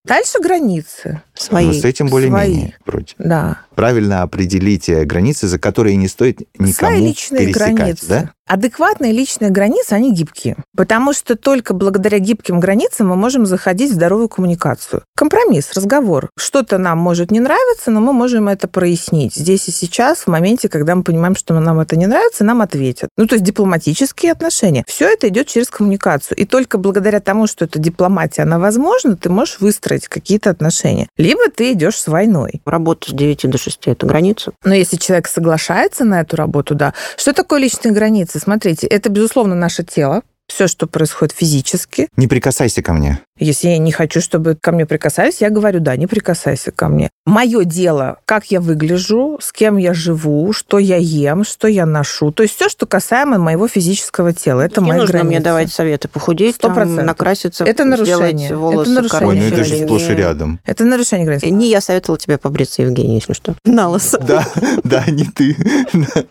Дальше 0.04 0.38
границы. 0.40 1.22
Ну, 1.38 1.44
Свои. 1.44 1.80
с 1.80 1.84
этим 1.84 2.08
более-менее 2.08 2.76
вроде. 2.84 3.14
Да. 3.18 3.58
Правильно 3.74 4.22
определить 4.22 4.88
э, 4.88 5.04
границы, 5.04 5.48
за 5.48 5.58
которые 5.58 5.96
не 5.96 6.08
стоит 6.08 6.40
Свои 6.56 6.68
никому 6.68 6.98
личные 6.98 7.46
пересекать, 7.46 7.74
границы. 7.74 8.06
да? 8.08 8.30
Адекватные 8.48 9.12
личные 9.12 9.50
границы, 9.50 9.94
они 9.94 10.14
гибкие. 10.14 10.56
Потому 10.76 11.12
что 11.12 11.34
только 11.36 11.74
благодаря 11.74 12.20
гибким 12.20 12.60
границам 12.60 13.08
мы 13.08 13.16
можем 13.16 13.44
заходить 13.44 13.90
в 13.90 13.94
здоровую 13.94 14.28
коммуникацию. 14.28 15.02
Компромисс, 15.16 15.72
разговор. 15.74 16.30
Что-то 16.38 16.78
нам 16.78 16.98
может 16.98 17.32
не 17.32 17.40
нравиться, 17.40 17.90
но 17.90 18.00
мы 18.00 18.12
можем 18.12 18.48
это 18.48 18.68
прояснить 18.68 19.34
здесь 19.34 19.66
и 19.66 19.72
сейчас, 19.72 20.20
в 20.20 20.26
моменте, 20.28 20.68
когда 20.68 20.94
мы 20.94 21.02
понимаем, 21.02 21.34
что 21.34 21.58
нам 21.58 21.80
это 21.80 21.96
не 21.96 22.06
нравится, 22.06 22.44
нам 22.44 22.62
ответят. 22.62 23.08
Ну, 23.16 23.26
то 23.26 23.34
есть 23.34 23.44
дипломатические 23.44 24.30
отношения. 24.30 24.84
Все 24.86 25.08
это 25.12 25.28
идет 25.28 25.48
через 25.48 25.68
коммуникацию. 25.68 26.38
И 26.38 26.44
только 26.44 26.78
благодаря 26.78 27.18
тому, 27.18 27.48
что 27.48 27.64
эта 27.64 27.80
дипломатия, 27.80 28.42
она 28.42 28.60
возможна, 28.60 29.16
ты 29.16 29.28
можешь 29.28 29.58
выстроить 29.58 30.06
какие-то 30.06 30.50
отношения. 30.50 31.08
Либо 31.26 31.50
ты 31.50 31.72
идешь 31.72 31.96
с 31.96 32.06
войной. 32.06 32.62
Работа 32.64 33.10
с 33.10 33.12
9 33.12 33.50
до 33.50 33.58
6– 33.58 33.80
это 33.88 34.06
граница. 34.06 34.52
Но 34.62 34.72
если 34.72 34.96
человек 34.96 35.26
соглашается 35.26 36.04
на 36.04 36.20
эту 36.20 36.36
работу, 36.36 36.76
да. 36.76 36.94
Что 37.16 37.32
такое 37.32 37.58
личные 37.58 37.92
границы? 37.92 38.38
Смотрите, 38.38 38.86
это, 38.86 39.08
безусловно, 39.08 39.56
наше 39.56 39.82
тело, 39.82 40.22
все, 40.48 40.68
что 40.68 40.86
происходит 40.86 41.34
физически. 41.34 42.08
Не 42.16 42.26
прикасайся 42.28 42.82
ко 42.82 42.92
мне. 42.92 43.20
Если 43.38 43.68
я 43.68 43.78
не 43.78 43.92
хочу, 43.92 44.20
чтобы 44.20 44.54
ко 44.54 44.72
мне 44.72 44.86
прикасались, 44.86 45.40
я 45.42 45.50
говорю, 45.50 45.80
да, 45.80 45.94
не 45.96 46.06
прикасайся 46.06 46.70
ко 46.70 46.88
мне. 46.88 47.10
Мое 47.26 47.64
дело, 47.64 48.18
как 48.24 48.46
я 48.46 48.60
выгляжу, 48.60 49.38
с 49.42 49.52
кем 49.52 49.76
я 49.76 49.92
живу, 49.92 50.52
что 50.52 50.78
я 50.78 50.96
ем, 50.96 51.44
что 51.44 51.68
я 51.68 51.84
ношу. 51.84 52.30
То 52.32 52.44
есть 52.44 52.54
все, 52.54 52.68
что 52.68 52.86
касаемо 52.86 53.36
моего 53.38 53.68
физического 53.68 54.32
тела. 54.32 54.62
Это 54.62 54.80
не 54.80 54.88
моя 54.88 55.00
нужно 55.00 55.12
граница. 55.18 55.28
мне 55.28 55.40
давать 55.40 55.72
советы 55.72 56.08
похудеть, 56.08 56.54
Сто 56.54 56.68
там, 56.68 56.76
процентов. 56.76 57.04
накраситься, 57.06 57.64
Это 57.64 57.84
нарушение. 57.84 58.56
волосы 58.56 58.90
Это 58.92 59.02
нарушение. 59.02 59.28
Ой, 59.28 59.36
ну 59.40 59.46
это 59.46 59.64
же 59.64 59.76
сплошь 59.84 60.08
и 60.08 60.14
рядом. 60.14 60.60
Это 60.64 60.84
нарушение 60.84 61.26
границ. 61.26 61.42
Не 61.44 61.68
я 61.68 61.80
советовала 61.82 62.18
тебе 62.18 62.38
побриться, 62.38 62.82
Евгений, 62.82 63.16
если 63.16 63.34
что. 63.34 63.54
На 63.64 63.88
лысо. 63.88 64.18
Да, 64.18 64.46
да, 64.84 65.04
не 65.08 65.24
ты. 65.24 65.56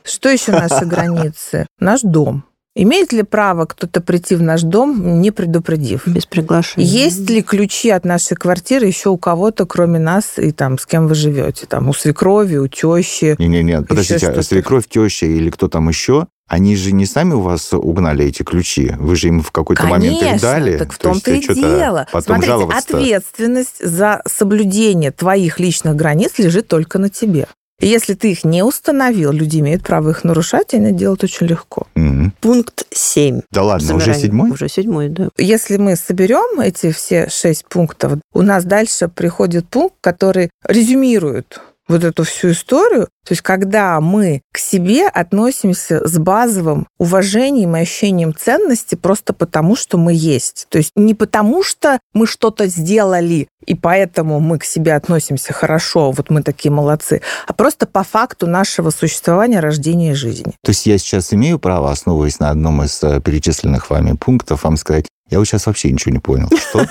Что 0.04 0.30
еще 0.30 0.54
наши 0.54 0.86
границы? 0.86 1.68
Наш 1.80 2.02
дом. 2.02 2.46
Имеет 2.78 3.14
ли 3.14 3.24
право 3.24 3.66
кто-то 3.66 4.02
прийти 4.02 4.36
в 4.36 4.42
наш 4.42 4.64
дом, 4.64 5.22
не 5.22 5.32
предупредив? 5.32 6.06
Без 6.08 6.26
приглашения. 6.26 6.86
Есть 6.86 7.30
ли 7.30 7.42
ключи 7.42 7.90
от 7.90 8.04
нашей 8.04 8.36
квартиры 8.36 8.86
еще 8.86 9.10
у 9.10 9.18
кого-то, 9.18 9.66
кроме 9.66 9.98
нас, 9.98 10.38
и 10.38 10.52
там, 10.52 10.78
с 10.78 10.86
кем 10.86 11.08
вы 11.08 11.16
живете? 11.16 11.68
Там, 11.68 11.88
у 11.88 11.94
свекрови, 11.94 12.58
у 12.58 12.68
тещи? 12.68 13.38
Не-не-не, 13.40 13.82
подождите, 13.82 14.28
а 14.28 14.44
свекровь, 14.44 14.90
теща 14.90 15.26
или 15.26 15.50
кто 15.50 15.70
там 15.70 15.88
еще, 15.88 16.28
они 16.50 16.76
же 16.76 16.92
не 16.92 17.06
сами 17.06 17.34
у 17.34 17.40
вас 17.40 17.72
угнали 17.74 18.26
эти 18.26 18.44
ключи. 18.44 18.92
Вы 19.00 19.16
же 19.16 19.30
им 19.30 19.42
в 19.42 19.52
какой-то 19.52 19.88
момент 19.88 20.22
их 20.22 20.42
дали. 20.42 20.78
так 20.78 20.92
в 20.92 20.98
То 20.98 21.10
есть 21.10 21.24
том-то 21.24 21.32
и 21.32 21.38
ты 21.38 21.44
что-то 21.44 21.78
дело. 21.78 22.08
Потом 22.12 22.36
Смотрите, 22.36 22.48
жаловаться. 22.48 22.98
ответственность 22.98 23.84
за 23.84 24.22
соблюдение 24.28 25.12
твоих 25.12 25.60
личных 25.60 25.96
границ 25.96 26.34
лежит 26.38 26.68
только 26.68 27.00
на 27.00 27.10
тебе. 27.10 27.48
Если 27.80 28.14
ты 28.14 28.32
их 28.32 28.44
не 28.46 28.64
установил, 28.64 29.32
люди 29.32 29.60
имеют 29.60 29.84
право 29.84 30.12
их 30.12 30.24
нарушать, 30.24 30.74
и 30.74 30.78
они 30.78 30.88
это 30.88 30.96
делают 30.96 31.24
очень 31.24 31.48
легко. 31.48 31.88
Мгм. 31.96 32.34
Пункт 32.40 32.86
7. 32.92 33.42
Да 33.52 33.64
ладно, 33.64 33.96
уже 33.96 34.06
Замирание. 34.06 34.22
седьмой? 34.22 34.52
Уже 34.52 34.70
седьмой, 34.70 35.10
да. 35.10 35.30
Если 35.38 35.78
мы 35.78 35.96
соберем 35.96 36.60
эти 36.62 36.92
все 36.92 37.28
шесть 37.30 37.66
пунктов, 37.66 38.14
у 38.34 38.42
нас 38.42 38.64
дальше 38.64 39.08
приходит 39.10 39.68
пункт, 39.68 39.96
который 40.02 40.50
резюмирует 40.66 41.60
вот 41.88 42.04
эту 42.04 42.24
всю 42.24 42.52
историю. 42.52 43.08
То 43.26 43.32
есть, 43.32 43.42
когда 43.42 44.00
мы 44.02 44.42
к 44.52 44.58
себе 44.58 45.08
относимся 45.08 46.08
с 46.08 46.18
базовым 46.18 46.88
уважением 47.00 47.76
и 47.76 47.82
ощущением 47.82 48.36
ценности 48.36 48.96
просто 48.96 49.34
потому, 49.34 49.76
что 49.76 49.98
мы 49.98 50.14
есть. 50.14 50.68
То 50.70 50.78
есть 50.78 50.92
не 50.96 51.14
потому, 51.14 51.64
что 51.64 52.00
мы 52.14 52.28
что-то 52.28 52.68
сделали, 52.68 53.48
и 53.66 53.74
поэтому 53.74 54.40
мы 54.40 54.60
к 54.60 54.64
себе 54.64 54.94
относимся 54.94 55.54
хорошо, 55.54 56.12
вот 56.12 56.30
мы 56.30 56.44
такие 56.44 56.72
молодцы, 56.72 57.22
а 57.48 57.54
просто 57.54 57.88
по 57.88 58.04
факту 58.04 58.46
нашего 58.46 58.92
существования, 58.92 59.60
рождения 59.60 60.12
и 60.12 60.16
жизни. 60.16 60.54
То 60.64 60.70
есть 60.70 60.86
я 60.86 60.98
сейчас 61.00 61.34
имею 61.34 61.58
право, 61.58 61.92
основываясь 61.92 62.40
на 62.40 62.52
одном 62.52 62.84
из 62.84 63.04
э, 63.04 63.20
перечисленных 63.22 63.90
вами 63.90 64.16
пунктов, 64.16 64.64
вам 64.64 64.78
сказать, 64.78 65.08
я 65.30 65.40
вот 65.40 65.46
сейчас 65.46 65.66
вообще 65.66 65.92
ничего 65.92 66.14
не 66.14 66.20
понял. 66.20 66.50
Что? 66.56 66.86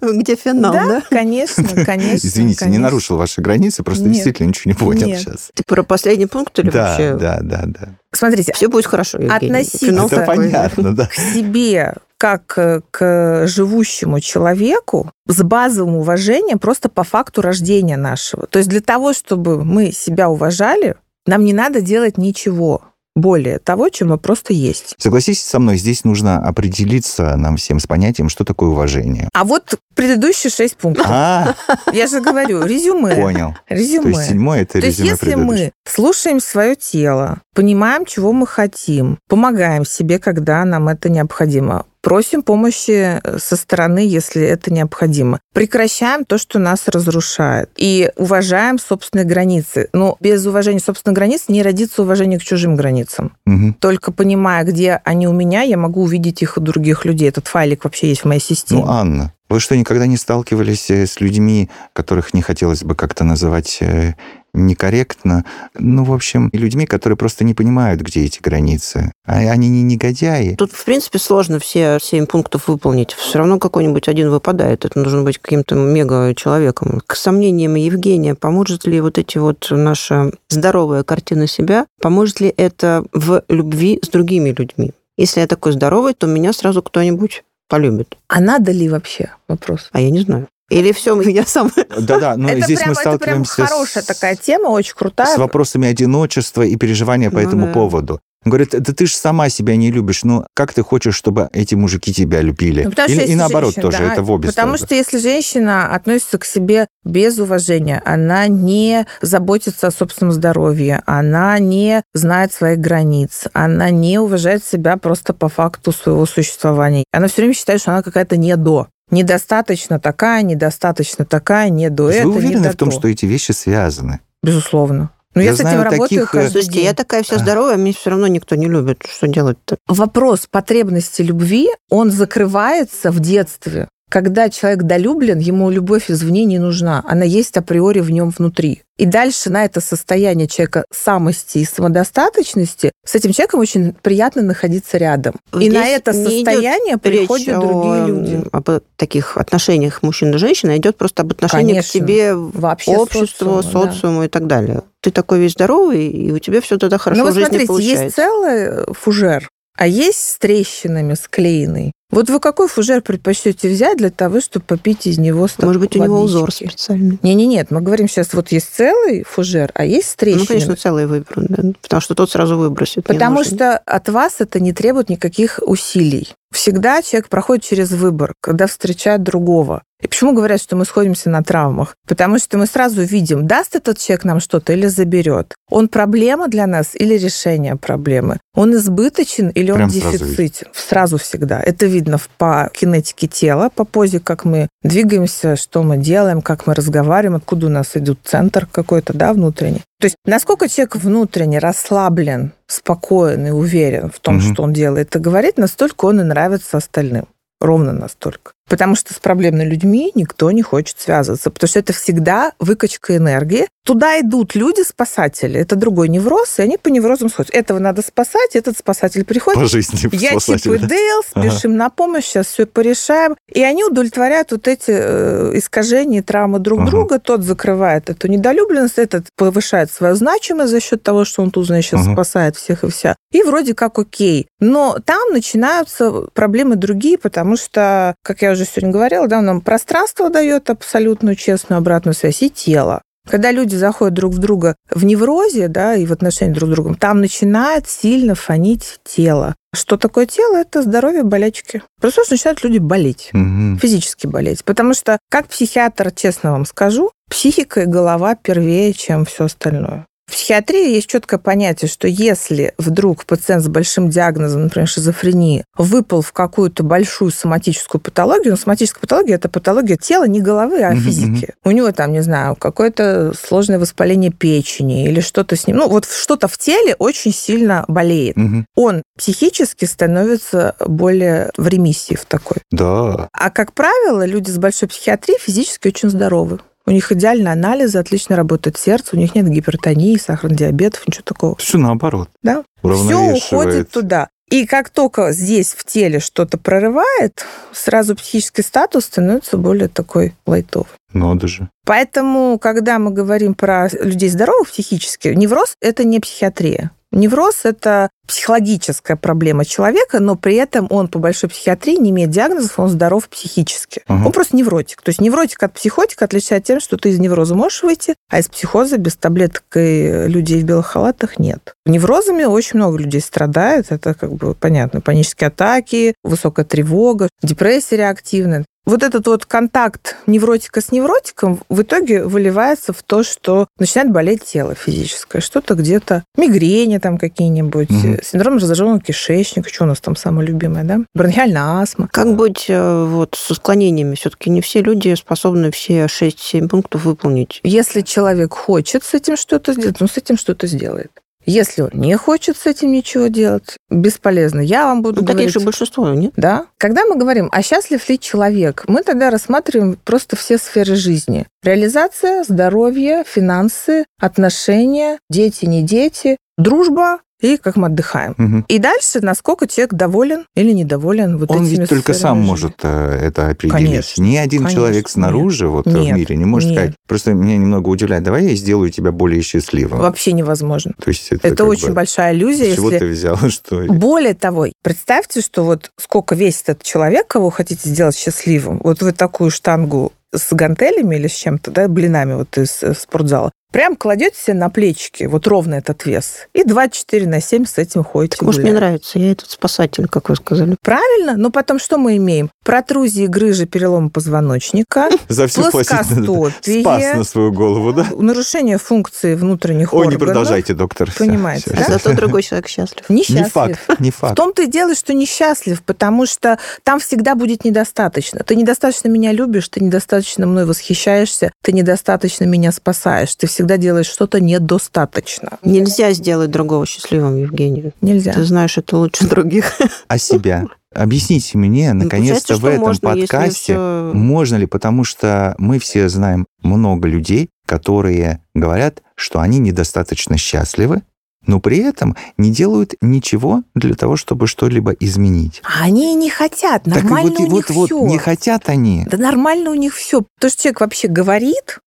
Где 0.00 0.34
финал, 0.36 0.72
да? 0.72 1.02
конечно, 1.10 1.64
конечно. 1.84 2.26
Извините, 2.26 2.64
не 2.64 2.70
конечно. 2.70 2.82
нарушил 2.84 3.16
ваши 3.16 3.40
границы, 3.42 3.82
просто 3.82 4.04
Нет. 4.04 4.14
действительно 4.14 4.48
ничего 4.48 4.70
не 4.72 4.74
понял 4.78 5.06
Нет. 5.08 5.20
сейчас. 5.20 5.50
Ты 5.54 5.62
про 5.64 5.82
последний 5.82 6.26
пункт 6.26 6.58
или 6.58 6.70
Да, 6.70 6.88
вообще? 6.88 7.14
да, 7.16 7.38
да, 7.42 7.62
да. 7.66 7.88
Смотрите, 8.12 8.52
Все 8.54 8.68
будет 8.68 8.86
хорошо, 8.86 9.18
Евгений. 9.18 9.52
Относительно. 9.52 9.90
Финал 9.92 10.06
Это 10.06 10.16
такой. 10.16 10.36
понятно, 10.36 10.94
да. 10.94 11.06
к 11.06 11.14
себе 11.14 11.94
как 12.16 12.54
э, 12.56 12.80
к 12.90 13.46
живущему 13.46 14.20
человеку 14.20 15.10
с 15.26 15.42
базовым 15.42 15.96
уважением 15.96 16.58
просто 16.58 16.88
по 16.88 17.02
факту 17.04 17.42
рождения 17.42 17.98
нашего. 17.98 18.46
То 18.46 18.58
есть 18.58 18.70
для 18.70 18.80
того, 18.80 19.12
чтобы 19.12 19.62
мы 19.64 19.92
себя 19.92 20.30
уважали, 20.30 20.94
нам 21.26 21.44
не 21.44 21.52
надо 21.52 21.82
делать 21.82 22.16
ничего 22.16 22.82
более 23.14 23.58
того, 23.58 23.88
чем 23.88 24.08
мы 24.08 24.18
просто 24.18 24.52
есть. 24.52 24.94
Согласитесь 24.98 25.44
со 25.44 25.58
мной, 25.58 25.76
здесь 25.76 26.04
нужно 26.04 26.38
определиться 26.46 27.36
нам 27.36 27.56
всем 27.56 27.78
с 27.78 27.86
понятием, 27.86 28.28
что 28.28 28.44
такое 28.44 28.70
уважение. 28.70 29.28
А 29.32 29.44
вот 29.44 29.78
предыдущие 29.94 30.50
шесть 30.50 30.76
пунктов. 30.76 31.06
А, 31.08 31.54
Я 31.92 32.06
же 32.06 32.20
говорю, 32.20 32.64
резюме. 32.64 33.14
понял. 33.14 33.54
То 33.68 33.74
Резюме. 33.74 34.10
есть 34.10 34.28
седьмой 34.30 34.60
это 34.62 34.80
То 34.80 34.86
есть, 34.86 34.98
резюме 34.98 35.10
если 35.10 35.24
предыдущего. 35.26 35.52
мы 35.52 35.72
слушаем 35.88 36.40
свое 36.40 36.74
тело, 36.74 37.40
понимаем, 37.54 38.04
чего 38.04 38.32
мы 38.32 38.46
хотим, 38.46 39.18
помогаем 39.28 39.84
себе, 39.84 40.18
когда 40.18 40.64
нам 40.64 40.88
это 40.88 41.08
необходимо, 41.08 41.86
просим 42.04 42.42
помощи 42.42 43.18
э, 43.20 43.38
со 43.38 43.56
стороны, 43.56 44.06
если 44.06 44.42
это 44.42 44.72
необходимо, 44.72 45.40
прекращаем 45.52 46.24
то, 46.24 46.38
что 46.38 46.58
нас 46.58 46.86
разрушает, 46.86 47.70
и 47.76 48.10
уважаем 48.16 48.78
собственные 48.78 49.24
границы. 49.24 49.88
Но 49.92 50.16
без 50.20 50.46
уважения 50.46 50.80
собственных 50.80 51.16
границ 51.16 51.44
не 51.48 51.62
родится 51.62 52.02
уважение 52.02 52.38
к 52.38 52.44
чужим 52.44 52.76
границам. 52.76 53.32
Мгм. 53.46 53.74
Только 53.74 54.12
понимая, 54.12 54.64
где 54.64 55.00
они 55.04 55.26
у 55.26 55.32
меня, 55.32 55.62
я 55.62 55.78
могу 55.78 56.02
увидеть 56.02 56.42
их 56.42 56.58
у 56.58 56.60
других 56.60 57.04
людей. 57.04 57.28
Этот 57.28 57.48
файлик 57.48 57.84
вообще 57.84 58.08
есть 58.08 58.22
в 58.22 58.26
моей 58.26 58.40
системе. 58.40 58.82
Ну, 58.82 58.90
Анна, 58.90 59.32
вы 59.48 59.58
что, 59.58 59.76
никогда 59.76 60.06
не 60.06 60.18
сталкивались 60.18 60.90
э, 60.90 61.06
с 61.06 61.20
людьми, 61.20 61.70
которых 61.94 62.34
не 62.34 62.42
хотелось 62.42 62.84
бы 62.84 62.94
как-то 62.94 63.24
называть 63.24 63.78
э, 63.80 64.14
некорректно? 64.54 65.44
Ну, 65.74 66.04
в 66.04 66.12
общем, 66.12 66.48
и 66.48 66.58
людьми, 66.58 66.86
которые 66.86 67.16
просто 67.16 67.44
не 67.44 67.54
понимают, 67.54 68.00
где 68.00 68.24
эти 68.24 68.40
границы. 68.40 69.12
А 69.26 69.38
они 69.38 69.68
не 69.68 69.82
негодяи. 69.82 70.54
Тут, 70.54 70.72
в 70.72 70.84
принципе, 70.84 71.18
сложно 71.18 71.58
все 71.58 71.98
семь 72.00 72.26
пунктов 72.26 72.68
выполнить. 72.68 73.12
Все 73.12 73.38
равно 73.38 73.58
какой-нибудь 73.58 74.08
один 74.08 74.30
выпадает. 74.30 74.84
Это 74.84 74.98
нужно 74.98 75.22
быть 75.22 75.38
каким-то 75.38 75.74
мега-человеком. 75.74 77.02
К 77.06 77.16
сомнениям 77.16 77.74
Евгения, 77.74 78.34
поможет 78.34 78.86
ли 78.86 79.00
вот 79.00 79.18
эти 79.18 79.38
вот 79.38 79.66
наша 79.70 80.30
здоровая 80.48 81.02
картина 81.02 81.46
себя, 81.46 81.86
поможет 82.00 82.40
ли 82.40 82.54
это 82.56 83.04
в 83.12 83.42
любви 83.48 83.98
с 84.02 84.08
другими 84.08 84.54
людьми? 84.56 84.92
Если 85.16 85.40
я 85.40 85.46
такой 85.46 85.72
здоровый, 85.72 86.14
то 86.14 86.26
меня 86.26 86.52
сразу 86.52 86.82
кто-нибудь 86.82 87.44
полюбит. 87.68 88.16
А 88.28 88.40
надо 88.40 88.72
ли 88.72 88.88
вообще? 88.88 89.30
Вопрос. 89.48 89.88
А 89.92 90.00
я 90.00 90.10
не 90.10 90.20
знаю. 90.20 90.48
Или 90.70 90.92
все, 90.92 91.20
я 91.22 91.44
сам... 91.44 91.70
Да-да, 91.98 92.36
но 92.36 92.48
это, 92.48 92.62
здесь 92.62 92.78
прям, 92.80 92.94
мы 92.94 93.00
это 93.00 93.18
прям 93.18 93.44
сталкиваемся 93.44 93.66
хорошая 93.66 94.02
с, 94.02 94.06
такая 94.06 94.36
тема, 94.36 94.68
очень 94.68 94.94
крутая. 94.94 95.34
с 95.34 95.38
вопросами 95.38 95.88
одиночества 95.88 96.62
и 96.62 96.76
переживания 96.76 97.30
по 97.30 97.40
Ну 97.40 97.48
этому 97.48 97.66
да. 97.66 97.72
поводу. 97.72 98.20
Он 98.44 98.50
говорит, 98.50 98.70
да 98.70 98.92
ты 98.92 99.06
же 99.06 99.14
сама 99.14 99.48
себя 99.48 99.74
не 99.76 99.90
любишь, 99.90 100.22
ну 100.22 100.44
как 100.54 100.74
ты 100.74 100.82
хочешь, 100.82 101.14
чтобы 101.14 101.48
эти 101.52 101.74
мужики 101.74 102.12
тебя 102.12 102.42
любили? 102.42 102.84
Ну, 102.84 102.90
потому 102.90 103.08
и, 103.14 103.34
наоборот 103.34 103.74
женщина, 103.74 103.82
тоже, 103.82 103.98
да, 103.98 104.12
это 104.12 104.22
в 104.22 104.30
обе 104.30 104.48
Потому 104.48 104.76
стороны. 104.76 104.86
что 104.86 104.94
если 104.94 105.18
женщина 105.18 105.94
относится 105.94 106.38
к 106.38 106.44
себе 106.44 106.86
без 107.04 107.38
уважения, 107.38 108.02
она 108.04 108.46
не 108.48 109.06
заботится 109.22 109.86
о 109.86 109.90
собственном 109.90 110.32
здоровье, 110.32 111.02
она 111.06 111.58
не 111.58 112.02
знает 112.12 112.52
своих 112.52 112.80
границ, 112.80 113.44
она 113.54 113.88
не 113.90 114.18
уважает 114.18 114.62
себя 114.62 114.98
просто 114.98 115.32
по 115.32 115.48
факту 115.48 115.92
своего 115.92 116.26
существования. 116.26 117.04
Она 117.12 117.28
все 117.28 117.36
время 117.42 117.54
считает, 117.54 117.80
что 117.80 117.92
она 117.92 118.02
какая-то 118.02 118.36
не 118.36 118.56
до. 118.56 118.88
Недостаточно 119.10 120.00
такая, 120.00 120.42
недостаточно 120.42 121.24
такая, 121.24 121.68
не 121.68 121.90
до 121.90 122.04
То 122.04 122.08
есть 122.08 122.18
это, 122.20 122.28
Вы 122.28 122.34
уверены 122.36 122.58
не 122.58 122.64
до 122.64 122.72
в 122.72 122.76
том, 122.76 122.90
то. 122.90 122.96
что 122.98 123.08
эти 123.08 123.26
вещи 123.26 123.52
связаны? 123.52 124.20
Безусловно. 124.42 125.10
Но 125.34 125.40
я, 125.42 125.48
Я 125.50 125.56
с 125.56 125.60
этим 125.60 125.70
знаю 125.70 125.84
работаю 125.84 126.08
таких, 126.08 126.22
э, 126.22 126.26
каждый 126.38 126.52
Слушайте, 126.52 126.72
день. 126.74 126.84
я 126.84 126.94
такая 126.94 127.22
вся 127.24 127.38
здоровая, 127.38 127.76
меня 127.76 127.92
все 127.92 128.10
равно 128.10 128.28
никто 128.28 128.54
не 128.54 128.66
любит. 128.68 129.04
Что 129.08 129.26
делать-то? 129.26 129.76
вопрос 129.88 130.46
потребности 130.48 131.22
любви, 131.22 131.68
он 131.90 132.10
закрывается 132.12 133.10
в 133.10 133.18
детстве. 133.20 133.88
Когда 134.10 134.48
человек 134.48 134.82
долюблен, 134.82 135.38
ему 135.38 135.70
любовь 135.70 136.10
извне 136.10 136.44
не 136.44 136.58
нужна. 136.58 137.02
Она 137.06 137.24
есть 137.24 137.56
априори 137.56 138.00
в 138.00 138.10
нем 138.10 138.30
внутри. 138.30 138.82
И 138.96 139.06
дальше 139.06 139.50
на 139.50 139.64
это 139.64 139.80
состояние 139.80 140.46
человека 140.46 140.84
самости 140.92 141.58
и 141.58 141.64
самодостаточности 141.64 142.92
с 143.04 143.14
этим 143.16 143.32
человеком 143.32 143.58
очень 143.58 143.92
приятно 143.92 144.42
находиться 144.42 144.98
рядом. 144.98 145.34
и 145.52 145.68
Здесь 145.68 145.72
на 145.72 145.88
это 145.88 146.12
состояние 146.12 146.96
приходят 146.98 147.48
Речь 147.48 147.56
другие 147.56 148.04
о, 148.04 148.06
люди. 148.06 148.44
Об 148.52 148.68
таких 148.96 149.36
отношениях 149.36 150.02
мужчин 150.02 150.32
и 150.32 150.38
женщин 150.38 150.68
а 150.68 150.76
идет 150.76 150.96
просто 150.96 151.22
об 151.22 151.32
отношениях 151.32 151.84
Конечно. 151.84 151.88
к 151.88 151.92
себе, 151.92 152.34
Вообще 152.34 152.96
обществу, 152.96 153.62
социума, 153.62 153.62
да. 153.62 153.92
социуму 153.92 154.24
и 154.24 154.28
так 154.28 154.46
далее. 154.46 154.82
Ты 155.00 155.10
такой 155.10 155.40
весь 155.40 155.52
здоровый, 155.52 156.06
и 156.06 156.30
у 156.30 156.38
тебя 156.38 156.60
все 156.60 156.78
тогда 156.78 156.98
хорошо 156.98 157.22
Ну 157.22 157.26
вот 157.26 157.34
смотрите, 157.34 157.74
есть 157.80 158.14
целый 158.14 158.94
фужер, 158.94 159.48
а 159.76 159.88
есть 159.88 160.20
с 160.20 160.38
трещинами 160.38 161.14
склеенный. 161.14 161.92
Вот 162.14 162.30
вы 162.30 162.38
какой 162.38 162.68
фужер 162.68 163.02
предпочтете 163.02 163.68
взять 163.68 163.98
для 163.98 164.10
того, 164.10 164.40
чтобы 164.40 164.64
попить 164.64 165.06
из 165.06 165.18
него 165.18 165.48
стакан 165.48 165.68
Может 165.68 165.80
быть, 165.80 165.96
у 165.96 166.02
него 166.02 166.20
узор 166.20 166.52
специальный. 166.52 167.18
Не-не, 167.22 167.46
нет, 167.46 167.70
мы 167.70 167.80
говорим 167.80 168.08
сейчас, 168.08 168.32
вот 168.34 168.52
есть 168.52 168.68
целый 168.72 169.24
фужер, 169.24 169.72
а 169.74 169.84
есть 169.84 170.10
с 170.10 170.14
трещинами. 170.14 170.42
Ну, 170.42 170.46
конечно, 170.46 170.76
целый 170.76 171.06
выберут, 171.06 171.46
да. 171.48 171.72
потому 171.82 172.00
что 172.00 172.14
тот 172.14 172.30
сразу 172.30 172.56
выбросит. 172.56 173.04
Потому 173.04 173.42
что 173.42 173.78
от 173.78 174.08
вас 174.08 174.36
это 174.38 174.60
не 174.60 174.72
требует 174.72 175.08
никаких 175.08 175.58
усилий. 175.62 176.28
Всегда 176.54 177.02
человек 177.02 177.28
проходит 177.28 177.64
через 177.64 177.90
выбор, 177.90 178.32
когда 178.40 178.68
встречает 178.68 179.24
другого. 179.24 179.82
И 180.00 180.06
почему 180.06 180.34
говорят, 180.34 180.60
что 180.60 180.76
мы 180.76 180.84
сходимся 180.84 181.30
на 181.30 181.42
травмах? 181.42 181.96
Потому 182.06 182.38
что 182.38 182.58
мы 182.58 182.66
сразу 182.66 183.02
видим, 183.02 183.46
даст 183.46 183.74
этот 183.74 183.98
человек 183.98 184.24
нам 184.24 184.38
что-то 184.38 184.72
или 184.72 184.86
заберет. 184.86 185.54
Он 185.70 185.88
проблема 185.88 186.46
для 186.46 186.66
нас 186.66 186.90
или 186.94 187.14
решение 187.14 187.74
проблемы? 187.76 188.38
Он 188.54 188.74
избыточен 188.74 189.48
или 189.48 189.70
он 189.70 189.78
Прям 189.78 189.90
сразу 189.90 190.18
дефицитен? 190.18 190.68
Сразу 190.74 191.18
всегда. 191.18 191.60
Это 191.60 191.86
видно 191.86 192.18
по 192.38 192.70
кинетике 192.72 193.26
тела, 193.26 193.70
по 193.74 193.84
позе, 193.84 194.20
как 194.20 194.44
мы 194.44 194.68
двигаемся, 194.82 195.56
что 195.56 195.82
мы 195.82 195.96
делаем, 195.96 196.40
как 196.40 196.66
мы 196.66 196.74
разговариваем, 196.74 197.36
откуда 197.36 197.66
у 197.66 197.70
нас 197.70 197.96
идет 197.96 198.18
центр 198.22 198.68
какой-то, 198.70 199.12
да, 199.12 199.32
внутренний. 199.32 199.82
То 200.04 200.08
есть 200.08 200.16
насколько 200.26 200.68
человек 200.68 200.96
внутренне 200.96 201.58
расслаблен, 201.58 202.52
спокоен 202.66 203.46
и 203.46 203.50
уверен 203.50 204.10
в 204.10 204.20
том, 204.20 204.34
Мгм. 204.34 204.52
что 204.52 204.62
он 204.62 204.74
делает 204.74 205.16
и 205.16 205.18
говорит, 205.18 205.56
настолько 205.56 206.04
он 206.04 206.20
и 206.20 206.24
нравится 206.24 206.76
остальным. 206.76 207.26
Ровно 207.58 207.94
настолько. 207.94 208.52
Потому 208.68 208.96
что 208.96 209.14
с 209.14 209.18
проблемными 209.18 209.66
людьми 209.66 210.12
никто 210.14 210.50
не 210.50 210.60
хочет 210.60 211.00
связываться, 211.00 211.50
потому 211.50 211.68
что 211.68 211.78
это 211.78 211.94
всегда 211.94 212.52
выкачка 212.58 213.16
энергии. 213.16 213.66
Туда 213.84 214.18
идут 214.20 214.54
люди-спасатели. 214.54 215.60
Это 215.60 215.76
другой 215.76 216.08
невроз, 216.08 216.58
и 216.58 216.62
они 216.62 216.78
по 216.78 216.88
неврозам 216.88 217.28
сходят. 217.28 217.54
Этого 217.54 217.78
надо 217.78 218.00
спасать, 218.00 218.54
этот 218.56 218.78
спасатель 218.78 219.26
приходит. 219.26 219.60
По 219.60 219.66
жизни 219.68 219.98
Я 220.12 220.40
Чип 220.40 220.66
и? 220.66 220.78
Дейл, 220.78 221.22
спешим 221.22 221.76
на 221.76 221.90
помощь, 221.90 222.24
сейчас 222.24 222.46
все 222.46 222.64
порешаем. 222.64 223.36
И 223.52 223.62
они 223.62 223.84
удовлетворяют 223.84 224.52
вот 224.52 224.68
эти 224.68 224.90
э, 224.90 225.50
искажения 225.58 226.20
и 226.20 226.22
травмы 226.22 226.60
друг 226.60 226.80
Ага. 226.80 226.90
друга. 226.90 227.18
Тот 227.18 227.42
закрывает 227.42 228.08
эту 228.08 228.28
недолюбленность, 228.28 228.98
этот 228.98 229.26
повышает 229.36 229.92
свою 229.92 230.14
значимость 230.14 230.70
за 230.70 230.80
счет 230.80 231.02
того, 231.02 231.26
что 231.26 231.42
он 231.42 231.50
тут, 231.50 231.66
значит, 231.66 231.94
Ага. 231.94 232.14
спасает 232.14 232.56
всех 232.56 232.84
и 232.84 232.90
вся. 232.90 233.16
И 233.32 233.42
вроде 233.42 233.74
как 233.74 233.98
окей. 233.98 234.46
Но 234.60 234.96
там 235.04 235.30
начинаются 235.30 236.10
проблемы 236.32 236.76
другие, 236.76 237.18
потому 237.18 237.58
что, 237.58 238.14
как 238.22 238.40
я 238.40 238.52
уже 238.52 238.64
сегодня 238.64 238.92
говорила, 238.92 239.28
да, 239.28 239.42
нам 239.42 239.60
пространство 239.60 240.30
дает 240.30 240.70
абсолютную 240.70 241.36
честную 241.36 241.78
обратную 241.78 242.14
связь 242.14 242.40
и 242.42 242.48
тело. 242.48 243.02
Когда 243.28 243.52
люди 243.52 243.74
заходят 243.74 244.14
друг 244.14 244.34
в 244.34 244.38
друга 244.38 244.76
в 244.90 245.04
неврозе, 245.04 245.68
да, 245.68 245.96
и 245.96 246.04
в 246.06 246.12
отношении 246.12 246.52
друг 246.52 246.68
с 246.70 246.72
другом, 246.72 246.94
там 246.94 247.20
начинает 247.20 247.88
сильно 247.88 248.34
фонить 248.34 249.00
тело. 249.04 249.54
Что 249.74 249.96
такое 249.96 250.26
тело? 250.26 250.56
Это 250.56 250.82
здоровье, 250.82 251.22
болячки. 251.24 251.82
Просто 252.00 252.22
начинают 252.30 252.62
люди 252.62 252.78
болеть 252.78 253.30
Мгм. 253.32 253.78
физически 253.80 254.26
болеть. 254.26 254.64
Потому 254.64 254.94
что, 254.94 255.18
как 255.30 255.48
психиатр, 255.48 256.10
честно 256.12 256.52
вам 256.52 256.66
скажу, 256.66 257.10
психика 257.30 257.82
и 257.82 257.86
голова 257.86 258.34
первее, 258.34 258.92
чем 258.92 259.24
все 259.24 259.44
остальное. 259.44 260.06
В 260.26 260.32
психиатрии 260.32 260.94
есть 260.94 261.06
четкое 261.06 261.38
понятие, 261.38 261.88
что 261.88 262.08
если 262.08 262.74
вдруг 262.78 263.26
пациент 263.26 263.62
с 263.62 263.68
большим 263.68 264.08
диагнозом, 264.08 264.64
например, 264.64 264.88
шизофрении, 264.88 265.64
выпал 265.76 266.22
в 266.22 266.32
какую-то 266.32 266.82
большую 266.82 267.30
соматическую 267.30 268.00
патологию, 268.00 268.52
ну, 268.52 268.56
соматическая 268.56 269.00
патология– 269.00 269.34
это 269.36 269.48
патология 269.48 269.96
тела, 269.96 270.24
не 270.24 270.40
головы, 270.40 270.82
а 270.82 270.94
физики. 270.94 271.54
У 271.64 271.70
него 271.70 271.92
там, 271.92 272.12
не 272.12 272.22
знаю, 272.22 272.56
какое-то 272.56 273.32
сложное 273.38 273.78
воспаление 273.78 274.30
печени 274.30 275.06
или 275.06 275.20
что-то 275.20 275.56
с 275.56 275.66
ним. 275.66 275.76
Ну, 275.76 275.88
вот 275.88 276.06
что-то 276.06 276.48
в 276.48 276.56
теле 276.56 276.94
очень 276.98 277.32
сильно 277.32 277.84
болеет. 277.86 278.36
Мгм. 278.36 278.66
Он 278.74 279.02
психически 279.18 279.84
становится 279.84 280.74
более 280.80 281.50
в 281.56 281.68
ремиссии 281.68 282.14
в 282.14 282.24
такой. 282.24 282.58
Да. 282.70 283.28
А 283.32 283.50
как 283.50 283.72
правило, 283.72 284.24
люди 284.24 284.50
с 284.50 284.58
большой 284.58 284.88
психиатрией 284.88 285.38
физически 285.38 285.88
очень 285.88 286.08
здоровы. 286.08 286.60
У 286.86 286.90
них 286.90 287.10
идеальные 287.10 287.52
анализы, 287.52 287.98
отлично 287.98 288.36
работает 288.36 288.76
сердце, 288.76 289.16
у 289.16 289.18
них 289.18 289.34
нет 289.34 289.48
гипертонии, 289.48 290.18
сахарного 290.18 290.58
диабета, 290.58 290.98
ничего 291.06 291.22
такого. 291.24 291.56
Все 291.56 291.78
наоборот. 291.78 292.28
Да. 292.42 292.64
Все 292.82 293.18
уходит 293.18 293.90
туда. 293.90 294.28
И 294.50 294.66
как 294.66 294.90
только 294.90 295.32
здесь 295.32 295.72
в 295.72 295.84
теле 295.84 296.20
что-то 296.20 296.58
прорывает, 296.58 297.46
сразу 297.72 298.14
психический 298.14 298.62
статус 298.62 299.06
становится 299.06 299.56
более 299.56 299.88
такой 299.88 300.34
лайтовый. 300.46 300.90
Надо 301.12 301.48
же. 301.48 301.70
Поэтому, 301.86 302.58
когда 302.58 302.98
мы 302.98 303.10
говорим 303.10 303.54
про 303.54 303.88
людей 303.88 304.28
здоровых 304.28 304.68
психически, 304.68 305.28
невроз– 305.28 305.76
это 305.80 306.04
не 306.04 306.20
психиатрия. 306.20 306.90
Невроз– 307.14 307.60
это 307.64 308.10
психологическая 308.26 309.16
проблема 309.16 309.64
человека, 309.64 310.18
но 310.18 310.34
при 310.34 310.56
этом 310.56 310.88
он 310.90 311.08
по 311.08 311.18
большой 311.18 311.48
психиатрии 311.48 311.96
не 311.96 312.10
имеет 312.10 312.30
диагнозов, 312.30 312.78
он 312.78 312.88
здоров 312.88 313.28
психически. 313.28 314.02
Ага. 314.08 314.26
Он 314.26 314.32
просто 314.32 314.56
невротик. 314.56 315.00
То 315.02 315.10
есть 315.10 315.20
невротик 315.20 315.62
от 315.62 315.74
психотика 315.74 316.24
отличает 316.24 316.64
тем, 316.64 316.80
что 316.80 316.96
ты 316.96 317.10
из 317.10 317.18
невроза 317.18 317.54
можешь 317.54 317.82
выйти, 317.82 318.14
а 318.28 318.40
из 318.40 318.48
психоза 318.48 318.98
без 318.98 319.16
таблеток 319.16 319.64
и 319.76 320.24
людей 320.26 320.60
в 320.60 320.64
белых 320.64 320.86
халатах 320.86 321.38
нет. 321.38 321.74
Неврозами 321.86 322.44
очень 322.44 322.78
много 322.78 322.98
людей 322.98 323.20
страдает. 323.20 323.86
Это 323.90 324.14
как 324.14 324.32
бы 324.32 324.54
понятно. 324.54 325.00
Панические 325.00 325.48
атаки, 325.48 326.14
высокая 326.24 326.64
тревога, 326.64 327.28
депрессия 327.42 327.96
реактивная. 327.96 328.64
Вот 328.86 329.02
этот 329.02 329.26
вот 329.26 329.46
контакт 329.46 330.16
невротика 330.26 330.80
с 330.82 330.92
невротиком 330.92 331.60
в 331.68 331.82
итоге 331.82 332.24
выливается 332.24 332.92
в 332.92 333.02
то, 333.02 333.22
что 333.22 333.66
начинает 333.78 334.10
болеть 334.12 334.44
тело 334.44 334.74
физическое. 334.74 335.40
Что-то 335.40 335.74
где-то, 335.74 336.24
мигрени 336.36 336.98
там 336.98 337.16
какие-нибудь, 337.16 337.90
Мгм. 337.90 338.18
синдром 338.22 338.54
раздраженного 338.56 339.00
кишечника, 339.00 339.68
что 339.72 339.84
у 339.84 339.86
нас 339.86 340.00
там 340.00 340.16
самое 340.16 340.48
любимое, 340.48 340.84
да? 340.84 341.00
Бронхиальная 341.14 341.80
астма. 341.80 342.08
Как 342.12 342.36
быть 342.36 342.66
э, 342.68 343.04
вот 343.04 343.36
со 343.38 343.54
склонениями? 343.54 344.16
Все-таки 344.16 344.50
не 344.50 344.60
все 344.60 344.82
люди 344.82 345.14
способны 345.14 345.70
все 345.70 346.04
6-7 346.06 346.68
пунктов 346.68 347.04
выполнить. 347.04 347.60
Если 347.62 348.02
человек 348.02 348.52
хочет 348.52 349.02
с 349.02 349.14
этим 349.14 349.36
что-то 349.36 349.72
сделать, 349.72 350.00
он 350.02 350.08
с 350.08 350.16
этим 350.18 350.36
что-то 350.36 350.66
сделает. 350.66 351.10
Если 351.46 351.82
он 351.82 351.90
не 351.92 352.16
хочет 352.16 352.56
с 352.56 352.66
этим 352.66 352.92
ничего 352.92 353.26
делать, 353.26 353.76
бесполезно. 353.90 354.60
Я 354.60 354.84
вам 354.86 355.02
буду 355.02 355.20
Ну, 355.20 355.26
таких 355.26 355.34
говорить... 355.36 355.52
же 355.52 355.60
большинство, 355.60 356.08
нет? 356.08 356.32
Да. 356.36 356.66
Когда 356.78 357.04
мы 357.04 357.16
говорим, 357.16 357.48
а 357.52 357.62
счастлив 357.62 358.08
ли 358.08 358.18
человек, 358.18 358.84
мы 358.88 359.02
тогда 359.02 359.30
рассматриваем 359.30 359.98
просто 360.04 360.36
все 360.36 360.58
сферы 360.58 360.96
жизни. 360.96 361.46
Реализация, 361.62 362.44
здоровье, 362.44 363.24
финансы, 363.26 364.04
отношения, 364.20 365.18
дети, 365.28 365.66
не 365.66 365.82
дети, 365.82 366.36
дружба 366.56 367.18
и 367.40 367.56
как 367.56 367.76
мы 367.76 367.86
отдыхаем. 367.88 368.34
Мгм. 368.38 368.64
И 368.68 368.78
дальше, 368.78 369.20
насколько 369.20 369.66
человек 369.66 369.94
доволен 369.94 370.44
или 370.54 370.72
недоволен 370.72 371.36
вот 371.38 371.50
Он 371.50 371.64
этими 371.64 371.80
ведь 371.80 371.88
только 371.88 372.14
сам 372.14 372.38
жизни. 372.38 372.48
может 372.50 372.74
э, 372.82 373.18
это 373.22 373.48
определить. 373.48 373.72
Конечно, 373.86 374.22
Ни 374.22 374.36
один 374.36 374.60
конечно, 374.60 374.80
человек 374.80 375.08
снаружи 375.08 375.68
вот, 375.68 375.86
э, 375.86 375.90
Нет, 375.90 376.14
в 376.14 376.18
мире 376.18 376.36
не 376.36 376.44
может 376.44 376.70
нет. 376.70 376.78
сказать. 376.78 376.94
Просто 377.06 377.34
меня 377.34 377.56
немного 377.56 377.88
удивляет. 377.88 378.22
Давай 378.22 378.44
я 378.46 378.54
сделаю 378.54 378.90
тебя 378.90 379.12
более 379.12 379.42
счастливым. 379.42 379.98
Вообще 380.00 380.32
невозможно. 380.32 380.92
То 381.02 381.08
есть 381.10 381.28
это, 381.30 381.48
Это 381.48 381.64
очень 381.64 381.88
бы, 381.88 381.94
большая 381.94 382.34
иллюзия, 382.34 382.72
С 382.72 382.76
чего 382.76 382.90
если 382.90 383.06
ты 383.06 383.12
взял, 383.12 383.36
что... 383.50 383.84
Более 383.88 384.34
того, 384.34 384.66
представьте, 384.82 385.40
что 385.40 385.64
вот 385.64 385.90
сколько 385.98 386.34
весит 386.34 386.68
этот 386.68 386.82
человек, 386.82 387.26
кого 387.26 387.50
хотите 387.50 387.88
сделать 387.88 388.16
счастливым. 388.16 388.80
Вот 388.82 389.02
вы 389.02 389.12
такую 389.12 389.50
штангу 389.50 390.12
с 390.32 390.52
гантелями 390.52 391.16
или 391.16 391.28
с 391.28 391.34
чем-то, 391.34 391.70
да, 391.70 391.88
блинами 391.88 392.34
вот 392.34 392.56
из 392.58 392.82
э, 392.82 392.94
спортзала, 392.94 393.52
прям 393.74 393.96
кладете 393.96 394.36
себе 394.40 394.54
на 394.54 394.70
плечики, 394.70 395.24
вот 395.24 395.48
ровно 395.48 395.74
этот 395.74 396.06
вес, 396.06 396.46
и 396.52 396.62
24 396.62 397.26
на 397.26 397.40
7 397.40 397.66
с 397.66 397.76
этим 397.76 398.04
ходите. 398.04 398.36
Так, 398.36 398.42
может, 398.46 398.62
мне 398.62 398.72
нравится. 398.72 399.18
Я 399.18 399.32
этот 399.32 399.50
спасатель, 399.50 400.06
как 400.06 400.28
вы 400.28 400.36
сказали. 400.36 400.76
Правильно, 400.80 401.34
но 401.36 401.50
потом 401.50 401.80
что 401.80 401.98
мы 401.98 402.16
имеем? 402.18 402.50
Протрузии, 402.62 403.26
грыжи, 403.26 403.66
переломы 403.66 404.10
позвоночника, 404.10 405.08
За 405.28 405.48
все 405.48 405.72
плоскостопие, 405.72 406.82
Спас 406.82 407.16
на 407.16 407.24
свою 407.24 407.50
голову, 407.52 407.92
да? 407.92 408.06
нарушение 408.16 408.78
функции 408.78 409.34
внутренних 409.34 409.92
Ой, 409.92 410.06
не 410.06 410.14
органов. 410.14 410.28
продолжайте, 410.28 410.74
доктор. 410.74 411.10
Понимаете, 411.18 411.72
всё, 411.74 411.76
да? 411.76 411.98
Зато 411.98 412.12
другой 412.12 412.44
человек 412.44 412.68
счастлив. 412.68 413.10
Не 413.10 413.16
Несчастлив. 413.22 413.52
факт, 413.52 414.00
не 414.00 414.12
В 414.12 414.16
факт. 414.16 414.36
том-то 414.36 414.62
и 414.62 414.66
дело, 414.68 414.94
что 414.94 415.12
несчастлив, 415.14 415.82
потому 415.82 416.26
что 416.26 416.60
там 416.84 417.00
всегда 417.00 417.34
будет 417.34 417.64
недостаточно. 417.64 418.44
Ты 418.46 418.54
недостаточно 418.54 419.08
меня 419.08 419.32
любишь, 419.32 419.68
ты 419.68 419.82
недостаточно 419.82 420.46
мной 420.46 420.64
восхищаешься, 420.64 421.50
ты 421.60 421.72
недостаточно 421.72 422.44
меня 422.44 422.70
спасаешь. 422.70 423.34
Ты 423.34 423.48
всегда 423.48 423.63
делаешь 423.76 424.06
что-то 424.06 424.40
недостаточно. 424.40 425.58
Нельзя 425.62 426.12
сделать 426.12 426.50
другого 426.50 426.86
счастливым, 426.86 427.36
Евгений. 427.36 427.92
Нельзя. 428.00 428.32
Ты 428.32 428.44
знаешь 428.44 428.78
это 428.78 428.96
лучше 428.96 429.26
других. 429.26 429.72
А 430.08 430.18
себя? 430.18 430.66
Объясните 430.94 431.58
мне, 431.58 431.92
Ну, 431.92 432.04
наконец-то, 432.04 432.56
в 432.56 432.64
этом 432.64 432.82
можно, 432.82 433.10
подкасте, 433.10 433.74
всё- 433.74 434.12
можно 434.14 434.56
ли, 434.56 434.66
потому 434.66 435.02
что 435.02 435.54
мы 435.58 435.78
все 435.80 436.08
знаем 436.08 436.46
много 436.62 437.08
людей, 437.08 437.48
которые 437.66 438.40
говорят, 438.54 439.02
что 439.16 439.40
они 439.40 439.58
недостаточно 439.58 440.38
счастливы, 440.38 441.02
но 441.46 441.60
при 441.60 441.78
этом 441.78 442.16
не 442.38 442.50
делают 442.50 442.94
ничего 443.00 443.64
для 443.74 443.94
того, 443.94 444.16
чтобы 444.16 444.46
что-либо 444.46 444.92
изменить. 444.92 445.62
А 445.64 445.84
они 445.84 446.12
и 446.12 446.14
не 446.14 446.30
хотят. 446.30 446.84
Так 446.84 446.98
и 446.98 447.00
Нормально 447.02 447.30
вот, 447.30 447.40
и 447.40 447.42
у 447.42 447.48
вот, 447.50 447.68
них 447.68 447.76
вот, 447.76 447.86
все. 447.86 448.06
не 448.06 448.18
хотят 448.18 448.68
они. 448.68 449.04
Да 449.10 449.16
нормально 449.18 449.70
у 449.70 449.74
них 449.74 449.94
все. 449.94 450.22
То, 450.40 450.48
что 450.48 450.62
человек 450.62 450.80
вообще 450.80 451.08
говорит, 451.08 451.80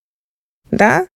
да, 0.69 1.07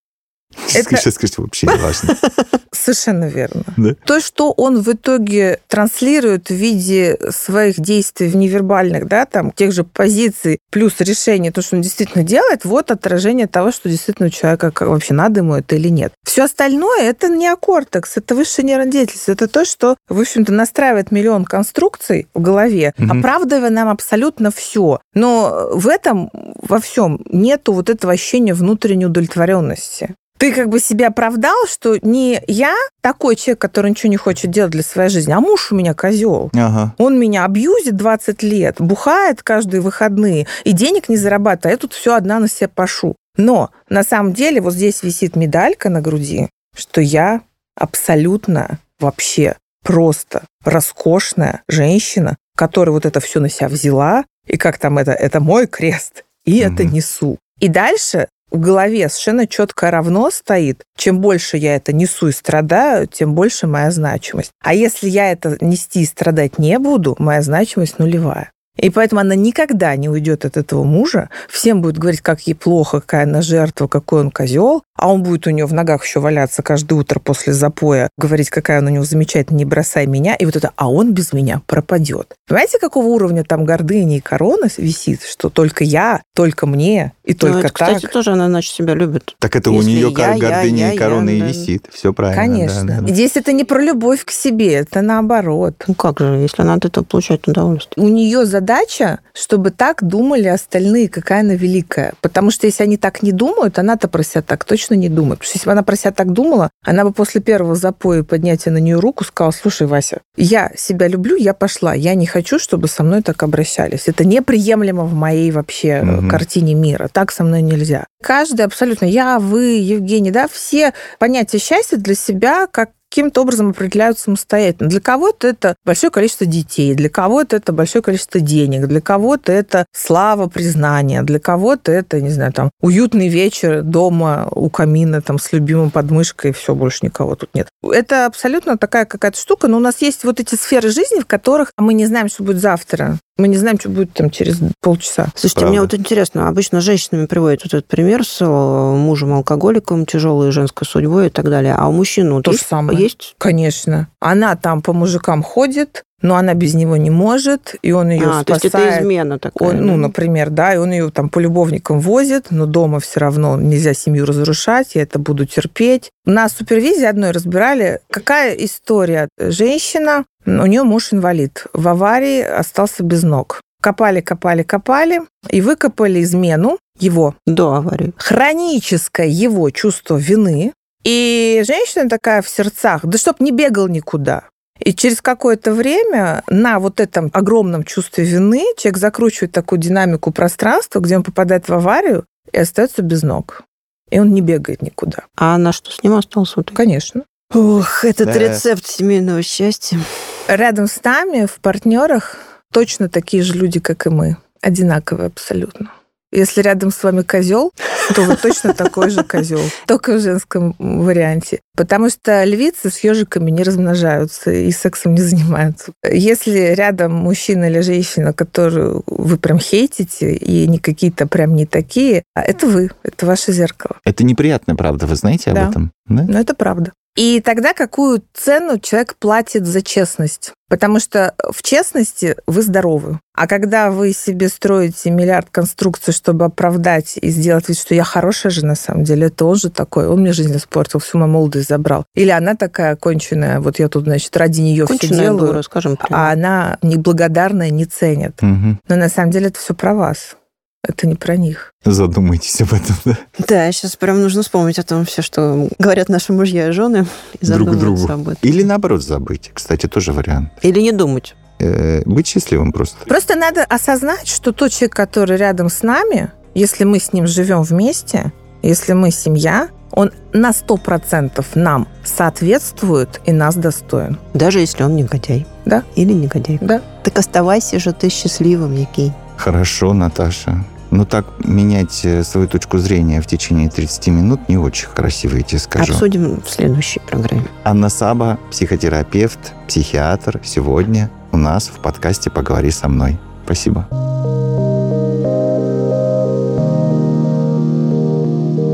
Это- 0.74 0.96
Сейчас 0.98 1.16
скажите, 1.16 1.42
вообще 1.42 1.68
не 1.68 1.76
важно. 1.78 2.16
Совершенно 2.74 3.26
верно. 3.26 3.64
Да. 3.78 3.96
То, 4.06 4.20
что 4.22 4.52
он 4.52 4.82
в 4.82 4.88
итоге 4.92 5.60
транслирует 5.68 6.48
в 6.50 6.54
виде 6.54 7.18
своих 7.30 7.80
действий 7.80 8.28
в 8.28 8.36
невербальных, 8.36 9.08
да, 9.08 9.26
там, 9.26 9.52
тех 9.52 9.72
же 9.72 9.84
позиций, 9.84 10.58
плюс 10.72 10.94
решение, 11.00 11.52
то, 11.52 11.62
что 11.62 11.76
он 11.76 11.82
действительно 11.82 12.24
делает, 12.24 12.64
вот 12.66 12.90
отражение 12.90 13.48
того, 13.48 13.72
что 13.72 13.90
действительно 13.90 14.28
у 14.28 14.32
человека 14.32 14.72
как- 14.72 14.88
вообще 14.88 15.14
надо 15.14 15.42
ему 15.42 15.56
это 15.56 15.76
или 15.76 15.90
нет. 15.90 16.14
Все 16.26 16.44
остальное 16.46 17.02
это 17.04 17.28
неокортекс, 17.28 18.18
это 18.18 18.36
высшая 18.36 18.64
нейронная 18.64 18.92
деятельность, 18.92 19.30
это 19.30 19.48
то, 19.48 19.66
что, 19.66 19.96
в 20.10 20.20
общем-то, 20.20 20.52
настраивает 20.54 21.12
миллион 21.12 21.46
конструкций 21.46 22.28
в 22.34 22.42
голове, 22.42 22.94
Мгм. 22.98 23.20
оправдывая 23.20 23.70
нам 23.70 23.90
абсолютно 23.90 24.50
все. 24.50 25.02
Но 25.14 25.70
в 25.74 25.88
этом 25.88 26.30
во 26.34 26.80
всем 26.80 27.20
нету 27.30 27.74
вот 27.74 27.90
этого 27.90 28.14
ощущения 28.14 28.54
внутренней 28.54 29.06
удовлетворенности. 29.06 30.16
Ты 30.42 30.52
как 30.56 30.70
бы 30.70 30.80
себя 30.80 31.10
оправдал, 31.10 31.68
что 31.68 32.00
не 32.02 32.42
я 32.48 32.74
такой 33.02 33.36
человек, 33.36 33.62
который 33.62 33.92
ничего 33.92 34.10
не 34.10 34.18
хочет 34.18 34.50
делать 34.50 34.72
для 34.72 34.82
своей 34.82 35.10
жизни, 35.12 35.32
а 35.34 35.40
муж 35.40 35.72
у 35.72 35.76
меня 35.76 35.94
козел. 35.94 36.50
Ага. 36.56 36.96
Он 36.98 37.20
меня 37.20 37.46
абьюзит 37.46 37.96
20 37.96 38.42
лет, 38.42 38.78
бухает 38.80 39.44
каждые 39.44 39.82
выходные 39.82 40.48
и 40.64 40.72
денег 40.72 41.10
не 41.10 41.18
зарабатывает, 41.18 41.66
а 41.68 41.70
я 41.70 41.78
тут 41.78 41.94
все 41.94 42.16
одна 42.16 42.40
на 42.40 42.48
себя 42.48 42.70
пошу. 42.70 43.16
Но 43.38 43.70
на 43.88 44.04
самом 44.04 44.34
деле 44.34 44.62
вот 44.62 44.74
здесь 44.74 45.04
висит 45.04 45.36
медалька 45.36 45.90
на 45.90 46.02
груди, 46.02 46.50
что 46.76 47.02
я 47.02 47.42
абсолютно 47.76 48.80
вообще 49.00 49.58
просто 49.84 50.42
роскошная 50.66 51.62
женщина, 51.68 52.36
которая 52.58 52.94
вот 52.94 53.06
это 53.06 53.20
все 53.20 53.40
на 53.40 53.50
себя 53.50 53.68
взяла, 53.68 54.26
и 54.48 54.58
как 54.58 54.80
там 54.80 54.98
это, 54.98 55.12
это 55.12 55.40
мой 55.40 55.68
крест, 55.68 56.24
и 56.46 56.58
это 56.58 56.84
Мгм. 56.84 56.94
несу. 56.94 57.38
И 57.60 57.68
дальше 57.68 58.28
в 58.52 58.60
голове 58.60 59.10
совершенно 59.10 59.48
четко 59.48 59.90
равно 59.90 60.30
стоит, 60.30 60.84
чем 60.98 61.20
больше 61.20 61.58
я 61.58 61.76
это 61.76 61.94
несу 61.94 62.28
и 62.28 62.32
страдаю, 62.32 63.08
тем 63.08 63.34
больше 63.34 63.66
моя 63.66 63.92
значимость. 63.92 64.52
А 64.62 64.74
если 64.74 65.10
я 65.10 65.32
это 65.32 65.58
нести 65.62 66.02
и 66.02 66.06
страдать 66.06 66.60
не 66.60 66.78
буду, 66.78 67.16
моя 67.18 67.42
значимость 67.42 67.98
нулевая. 67.98 68.52
И 68.78 68.90
поэтому 68.90 69.22
она 69.22 69.36
никогда 69.36 69.96
не 69.96 70.10
уйдет 70.10 70.46
от 70.46 70.58
этого 70.58 70.84
мужа. 70.84 71.30
Всем 71.50 71.82
будет 71.82 71.98
говорить, 71.98 72.22
как 72.22 72.42
ей 72.42 72.54
плохо, 72.54 73.02
какая 73.02 73.24
она 73.24 73.42
жертва, 73.42 73.88
какой 73.88 74.22
он 74.22 74.32
козел. 74.32 74.84
А 75.02 75.12
он 75.12 75.24
будет 75.24 75.48
у 75.48 75.50
нее 75.50 75.66
в 75.66 75.74
ногах 75.74 76.06
еще 76.06 76.20
валяться 76.20 76.62
каждое 76.62 76.94
утро 76.94 77.20
после 77.20 77.54
запоя, 77.54 78.10
говорить, 78.20 78.52
какая 78.52 78.78
она 78.78 78.92
у 78.92 78.94
него 78.94 79.04
замечательная, 79.04 79.58
не 79.58 79.66
бросай 79.66 80.06
меня. 80.06 80.36
И 80.36 80.46
вот 80.46 80.56
это, 80.56 80.72
а 80.76 80.92
он 80.92 81.14
без 81.14 81.34
меня 81.34 81.62
пропадет. 81.66 82.36
Понимаете, 82.48 82.78
какого 82.78 83.08
уровня 83.08 83.44
там 83.44 83.66
гордыни 83.66 84.18
и 84.18 84.22
корона 84.22 84.68
висит, 84.78 85.24
что 85.24 85.50
только 85.50 85.84
я, 85.84 86.22
только 86.36 86.68
мне 86.68 87.14
и 87.26 87.32
Ну, 87.34 87.40
только 87.40 87.60
это, 87.60 87.74
так. 87.74 87.74
кстати, 87.74 88.06
тоже 88.12 88.32
она 88.34 88.46
иначе 88.46 88.72
себя 88.72 88.94
любит. 88.94 89.36
Так 89.40 89.56
это 89.56 89.72
у 89.72 89.76
Если 89.76 89.90
нее 89.90 90.14
я, 90.16 90.38
гордыня 90.38 90.88
я, 90.88 90.94
и 90.94 90.98
корона 90.98 91.30
я, 91.32 91.36
и 91.36 91.40
да. 91.40 91.48
висит. 91.48 91.88
Все 91.92 92.14
правильно. 92.14 92.40
Конечно. 92.40 92.84
да, 92.84 92.96
да, 92.98 93.02
да. 93.02 93.14
Здесь 93.14 93.32
это 93.38 93.54
не 93.54 93.64
про 93.64 93.82
любовь 93.82 94.24
к 94.24 94.30
себе, 94.30 94.74
это 94.76 95.02
наоборот. 95.02 95.84
Ну 95.88 95.96
как 95.96 96.20
же, 96.20 96.26
если 96.36 96.62
она 96.62 96.76
от 96.76 96.86
этого 96.86 97.04
получает 97.04 97.48
удовольствие? 97.48 98.06
у 98.06 98.08
нее 98.08 98.46
задача, 98.46 99.20
чтобы 99.34 99.72
так 99.72 100.04
думали 100.04 100.48
остальные, 100.48 101.10
какая 101.10 101.40
она 101.40 101.56
великая. 101.56 102.14
Потому 102.22 102.52
что 102.52 102.68
если 102.68 102.84
они 102.84 102.98
так 102.98 103.24
не 103.24 103.32
думают, 103.32 103.80
она-то 103.80 104.08
про 104.08 104.22
себя 104.24 104.44
так 104.44 104.64
точно 104.64 104.91
не 104.96 105.10
думает. 105.10 105.40
Потому 105.40 105.50
что 105.50 105.58
если 105.58 105.66
бы 105.68 105.72
она 105.74 105.84
про 105.84 105.96
себя 105.96 106.12
так 106.12 106.32
думала, 106.34 106.70
она 106.86 107.04
бы 107.04 107.12
после 107.12 107.42
первого 107.42 107.76
запоя 107.76 108.20
и 108.20 108.24
поднятия 108.24 108.72
на 108.72 108.78
нее 108.78 109.00
руку 109.00 109.24
сказала, 109.24 109.52
слушай, 109.52 109.88
Вася, 109.88 110.22
я 110.38 110.72
себя 110.76 111.08
люблю, 111.08 111.36
я 111.36 111.54
пошла. 111.54 111.94
Я 111.94 112.16
не 112.16 112.26
хочу, 112.26 112.60
чтобы 112.60 112.88
со 112.88 113.04
мной 113.04 113.22
так 113.22 113.42
обращались. 113.44 114.08
Это 114.08 114.26
неприемлемо 114.26 115.04
в 115.06 115.14
моей 115.14 115.52
вообще 115.52 116.02
Мгм. 116.02 116.30
картине 116.30 116.74
мира. 116.74 117.10
Так 117.12 117.32
со 117.32 117.44
мной 117.44 117.62
нельзя. 117.62 118.06
Каждый 118.24 118.66
абсолютно, 118.66 119.06
я, 119.06 119.40
вы, 119.40 119.78
Евгений, 119.80 120.32
да, 120.32 120.48
все 120.52 120.94
понятия 121.20 121.58
счастья 121.60 121.98
для 121.98 122.16
себя 122.16 122.68
как 122.68 122.90
каким-то 123.12 123.42
образом 123.42 123.70
определяют 123.70 124.18
самостоятельно. 124.18 124.90
Для 124.90 125.02
кого-то 125.02 125.48
это 125.48 125.76
большое 125.86 126.12
количество 126.12 126.46
детей, 126.46 126.96
для 126.96 127.10
кого-то 127.10 127.58
это 127.58 127.74
большое 127.74 128.02
количество 128.02 128.40
денег, 128.40 128.88
для 128.88 129.02
кого-то 129.02 129.52
это 129.52 129.86
слава, 129.92 130.48
признание, 130.48 131.22
для 131.22 131.40
кого-то 131.40 131.92
это, 131.92 132.22
не 132.22 132.30
знаю, 132.30 132.54
там, 132.54 132.72
уютный 132.80 133.28
вечер 133.28 133.82
дома 133.82 134.48
у 134.52 134.70
камина 134.70 135.22
там 135.22 135.40
с 135.40 135.52
любимым 135.52 135.92
подмышкой, 135.92 136.54
все, 136.54 136.74
больше 136.74 137.00
никого 137.02 137.36
тут 137.36 137.54
нет. 137.54 137.68
Это 137.84 138.26
абсолютно 138.26 138.78
такая 138.78 139.06
какая-то 139.06 139.38
штука, 139.38 139.68
но 139.68 139.78
у 139.78 139.82
нас 139.82 140.02
есть 140.02 140.24
вот 140.24 140.40
эти 140.40 140.56
сферы 140.56 140.90
жизни, 140.90 141.20
в 141.20 141.26
которых 141.26 141.74
мы 141.78 141.94
не 141.94 142.06
знаем, 142.06 142.30
что 142.30 142.44
будет 142.44 142.62
завтра. 142.62 143.18
Мы 143.38 143.48
не 143.48 143.58
знаем, 143.58 143.80
что 143.80 143.90
будет 143.90 144.14
там 144.14 144.30
через 144.30 144.60
полчаса. 144.82 145.28
Слушайте, 145.36 145.62
Правда. 145.62 145.70
мне 145.72 145.82
вот 145.82 145.94
интересно, 145.94 146.48
обычно 146.48 146.82
женщинами 146.82 147.26
приводят 147.26 147.64
вот 147.64 147.74
этот 147.74 147.88
пример 147.88 148.26
с 148.26 148.42
э, 148.42 148.46
мужем-алкоголиком, 148.46 150.06
тяжелой 150.06 150.52
женской 150.52 150.86
судьбой 150.86 151.28
и 151.28 151.30
так 151.30 151.50
далее. 151.50 151.76
А 151.78 151.88
у 151.88 151.92
мужчин 151.92 152.32
вот 152.34 152.44
То 152.44 152.52
же 152.52 152.58
есть, 152.58 152.68
самое. 152.68 153.00
есть? 153.00 153.36
Конечно. 153.38 154.10
Она 154.20 154.56
там 154.56 154.82
по 154.82 154.94
мужикам 154.94 155.44
ходит, 155.44 156.04
но 156.22 156.36
она 156.36 156.54
без 156.54 156.74
него 156.74 156.98
не 156.98 157.10
может, 157.10 157.76
и 157.82 157.92
он 157.92 158.10
ее 158.10 158.28
а, 158.28 158.44
то 158.44 158.54
есть 158.54 158.68
спасает. 158.68 158.94
это 158.94 159.02
измена 159.02 159.40
такая. 159.40 159.70
Он, 159.70 159.86
ну, 159.86 159.98
например, 159.98 160.50
да, 160.50 160.74
и 160.74 160.78
он 160.78 160.92
ее 160.92 161.10
там 161.10 161.30
по 161.30 161.40
любовникам 161.40 162.00
возит, 162.00 162.48
но 162.52 162.66
дома 162.66 163.00
все 163.00 163.20
равно 163.20 163.60
нельзя 163.60 163.94
семью 163.94 164.26
разрушать, 164.26 164.96
я 164.96 165.04
это 165.04 165.20
буду 165.20 165.46
терпеть. 165.46 166.12
На 166.26 166.48
супервизии 166.50 167.06
одной 167.06 167.32
разбирали, 167.32 168.02
какая 168.10 168.54
история. 168.54 169.28
Женщина, 169.40 170.26
у 170.46 170.66
нее 170.66 170.84
муж 170.84 171.14
инвалид, 171.14 171.66
в 171.74 171.88
аварии 171.88 172.42
остался 172.42 173.04
без 173.04 173.24
ног. 173.24 173.62
Копали, 173.82 174.22
копали, 174.22 174.64
копали, 174.64 175.22
и 175.50 175.62
выкопали 175.62 176.22
измену 176.22 176.78
его, 177.00 177.36
До 177.48 177.74
аварии. 177.76 178.14
хроническое 178.18 179.28
его 179.28 179.70
чувство 179.72 180.18
вины. 180.18 180.74
И 181.04 181.64
женщина 181.66 182.08
такая 182.08 182.44
в 182.44 182.50
сердцах, 182.50 183.04
да 183.06 183.18
чтоб 183.18 183.40
не 183.40 183.52
бегал 183.52 183.88
никуда. 183.88 184.44
И 184.80 184.94
через 184.94 185.22
какое-то 185.22 185.74
время 185.74 186.44
на 186.48 186.80
вот 186.80 187.00
этом 187.00 187.30
огромном 187.34 187.84
чувстве 187.84 188.24
вины 188.24 188.64
человек 188.78 188.98
закручивает 188.98 189.52
такую 189.52 189.80
динамику 189.80 190.32
пространства, 190.32 191.00
где 191.00 191.16
он 191.18 191.24
попадает 191.24 191.70
в 191.70 191.74
аварию 191.74 192.26
и 192.52 192.58
остается 192.58 193.02
без 193.02 193.24
ног. 193.24 193.64
И 194.10 194.20
он 194.20 194.34
не 194.34 194.42
бегает 194.42 194.82
никуда. 194.82 195.24
А 195.38 195.56
она 195.56 195.72
что, 195.72 195.92
с 195.92 196.04
ним 196.04 196.14
осталась? 196.16 196.56
Вот? 196.56 196.72
Конечно. 196.72 197.24
Ох, 197.54 198.06
этот 198.06 198.28
Да. 198.28 198.38
рецепт 198.38 198.86
семейного 198.86 199.42
счастья. 199.44 200.00
Рядом 200.48 200.88
с 200.88 201.04
нами, 201.04 201.46
в 201.46 201.60
партнерах, 201.60 202.38
точно 202.72 203.10
такие 203.10 203.44
же 203.44 203.54
люди, 203.56 203.80
как 203.80 204.06
и 204.06 204.10
мы. 204.10 204.38
Одинаковые 204.62 205.28
абсолютно. 205.28 205.92
Если 206.34 206.62
рядом 206.62 206.92
с 206.92 207.04
вами 207.04 207.24
козел, 207.24 207.74
то 208.16 208.22
вы 208.22 208.38
точно 208.38 208.74
такой 208.74 209.10
же 209.10 209.22
козел, 209.24 209.60
только 209.86 210.14
в 210.14 210.22
женском 210.22 210.76
варианте. 210.80 211.60
Потому 211.76 212.10
что 212.10 212.46
львицы 212.46 212.90
с 212.90 213.00
ежиками 213.00 213.52
не 213.52 213.64
размножаются 213.64 214.50
и 214.50 214.72
сексом 214.72 215.14
не 215.16 215.22
занимаются. 215.22 215.92
Если 216.10 216.74
рядом 216.74 217.12
мужчина 217.14 217.66
или 217.70 217.82
женщина, 217.82 218.32
которую 218.32 219.04
вы 219.08 219.36
прям 219.38 219.60
хейтите, 219.60 220.34
и 220.34 220.68
не 220.68 220.80
какие-то 220.80 221.28
прям 221.28 221.54
не 221.54 221.66
такие, 221.66 222.24
а 222.34 222.44
это 222.44 222.66
вы, 222.66 222.92
это 223.04 223.26
ваше 223.26 223.52
зеркало. 223.52 223.98
Это 224.06 224.24
неприятно, 224.24 224.78
правда, 224.78 225.08
вы 225.08 225.18
знаете 225.18 225.52
Да. 225.52 225.64
об 225.66 225.70
этом? 225.72 225.92
Да? 226.06 226.24
Но 226.30 226.40
это 226.40 226.54
правда. 226.56 226.94
И 227.22 227.40
тогда 227.40 227.76
какую 227.76 228.24
цену 228.34 228.80
человек 228.80 229.16
платит 229.16 229.68
за 229.68 229.84
честность? 229.84 230.54
Потому 230.70 231.00
что 231.00 231.36
в 231.52 231.62
честности 231.62 232.36
вы 232.48 232.64
здоровы. 232.64 233.20
А 233.36 233.46
когда 233.46 233.92
вы 233.92 234.12
себе 234.12 234.50
строите 234.50 235.12
миллиард 235.12 235.52
конструкций, 235.52 236.16
чтобы 236.16 236.46
оправдать 236.46 237.20
и 237.22 237.30
сделать 237.30 237.70
вид, 237.70 237.78
что 237.78 237.94
я 237.94 238.04
хорошая 238.04 238.52
же 238.52 238.66
на 238.66 238.74
самом 238.74 239.04
деле, 239.04 239.28
это 239.28 239.46
он 239.46 239.56
же 239.56 239.70
такой, 239.70 240.08
он 240.08 240.22
мне 240.22 240.34
жизнь 240.34 240.58
испортил, 240.58 241.00
всю 241.00 241.20
мою 241.20 241.32
молодость 241.32 241.70
забрал. 241.70 242.06
Или 242.16 242.32
она 242.32 242.56
такая 242.56 242.96
конченая, 242.96 243.60
вот 243.60 243.78
я 243.78 243.88
тут, 243.88 244.06
значит, 244.06 244.36
ради 244.36 244.62
нее 244.62 244.88
все 244.88 245.08
делаю, 245.08 245.48
дура, 245.48 245.62
скажем 245.62 245.98
прямо. 245.98 246.30
а 246.30 246.32
она 246.32 246.80
неблагодарная, 246.82 247.70
не 247.70 247.86
ценит. 247.86 248.42
Мгм. 248.42 248.80
Но 248.88 248.96
на 248.96 249.10
самом 249.10 249.30
деле 249.30 249.50
это 249.50 249.60
все 249.60 249.76
про 249.76 249.94
вас. 249.94 250.38
Это 250.84 251.08
не 251.08 251.16
про 251.16 251.36
них. 251.38 251.74
Задумайтесь 251.86 252.60
об 252.62 252.74
этом, 252.74 252.96
да? 253.06 253.18
Да, 253.48 253.72
сейчас 253.72 253.96
прям 253.96 254.20
нужно 254.20 254.42
вспомнить 254.42 254.80
о 254.80 254.84
том 254.84 255.06
все, 255.06 255.22
что 255.22 255.68
говорят 255.78 256.10
наши 256.10 256.34
мужья 256.34 256.70
и 256.70 256.72
жены, 256.72 257.06
и 257.40 257.46
Друг 257.46 257.76
другу. 257.78 258.12
об 258.12 258.30
этом. 258.30 258.38
Или 258.42 258.64
наоборот 258.64 259.04
забыть. 259.04 259.52
Кстати, 259.54 259.86
тоже 259.88 260.12
вариант. 260.12 260.50
Или 260.64 260.80
не 260.82 260.92
думать. 260.92 261.36
Э, 261.60 262.02
Быть 262.06 262.26
счастливым 262.28 262.72
просто. 262.72 262.98
Просто 263.06 263.36
надо 263.36 263.64
осознать, 263.64 264.28
что 264.28 264.52
тот 264.52 264.72
человек, 264.72 264.96
который 264.96 265.38
рядом 265.38 265.70
с 265.70 265.84
нами, 265.84 266.32
если 266.56 266.84
мы 266.84 267.00
с 267.00 267.14
ним 267.14 267.28
живем 267.28 267.62
вместе, 267.62 268.34
если 268.64 268.94
мы 268.94 269.12
семья, 269.12 269.70
он 269.92 270.12
на 270.34 270.50
100% 270.52 271.46
нам 271.56 271.88
соответствует 272.04 273.22
и 273.26 273.32
нас 273.32 273.56
достоин. 273.56 274.18
Даже 274.34 274.60
если 274.60 274.84
он 274.84 274.96
негодяй. 274.96 275.46
Да. 275.66 275.84
Или 275.96 276.14
негодяй. 276.14 276.58
Да. 276.62 276.82
Так 277.04 277.20
оставайся 277.20 277.78
же 277.80 277.92
ты 277.94 278.10
счастливым, 278.10 278.76
Який. 278.76 279.12
Хорошо, 279.38 279.94
Наташа. 279.94 280.64
Но 280.92 281.06
так 281.06 281.26
менять 281.40 282.02
э, 282.04 282.24
свою 282.24 282.48
точку 282.48 282.78
зрения 282.78 283.22
в 283.22 283.26
течение 283.26 283.70
30 283.70 284.08
минут 284.08 284.50
не 284.50 284.58
очень 284.58 284.90
красиво, 284.90 285.38
я 285.38 285.44
тебе 285.44 285.60
скажу. 285.60 285.94
Обсудим 285.94 286.42
в 286.42 286.50
следующей 286.50 287.00
программе. 287.00 287.46
Анна 287.64 287.88
Саба, 287.88 288.38
психотерапевт, 288.52 289.54
психиатр, 289.68 290.42
сегодня 290.44 291.10
у 291.32 291.38
нас 291.38 291.70
в 291.70 291.80
подкасте 291.80 292.30
«Поговори 292.30 292.72
со 292.72 292.90
мной». 292.90 293.18
Спасибо. 293.46 293.88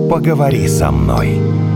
Поговори 0.10 0.68
со 0.68 0.90
мной. 0.92 1.67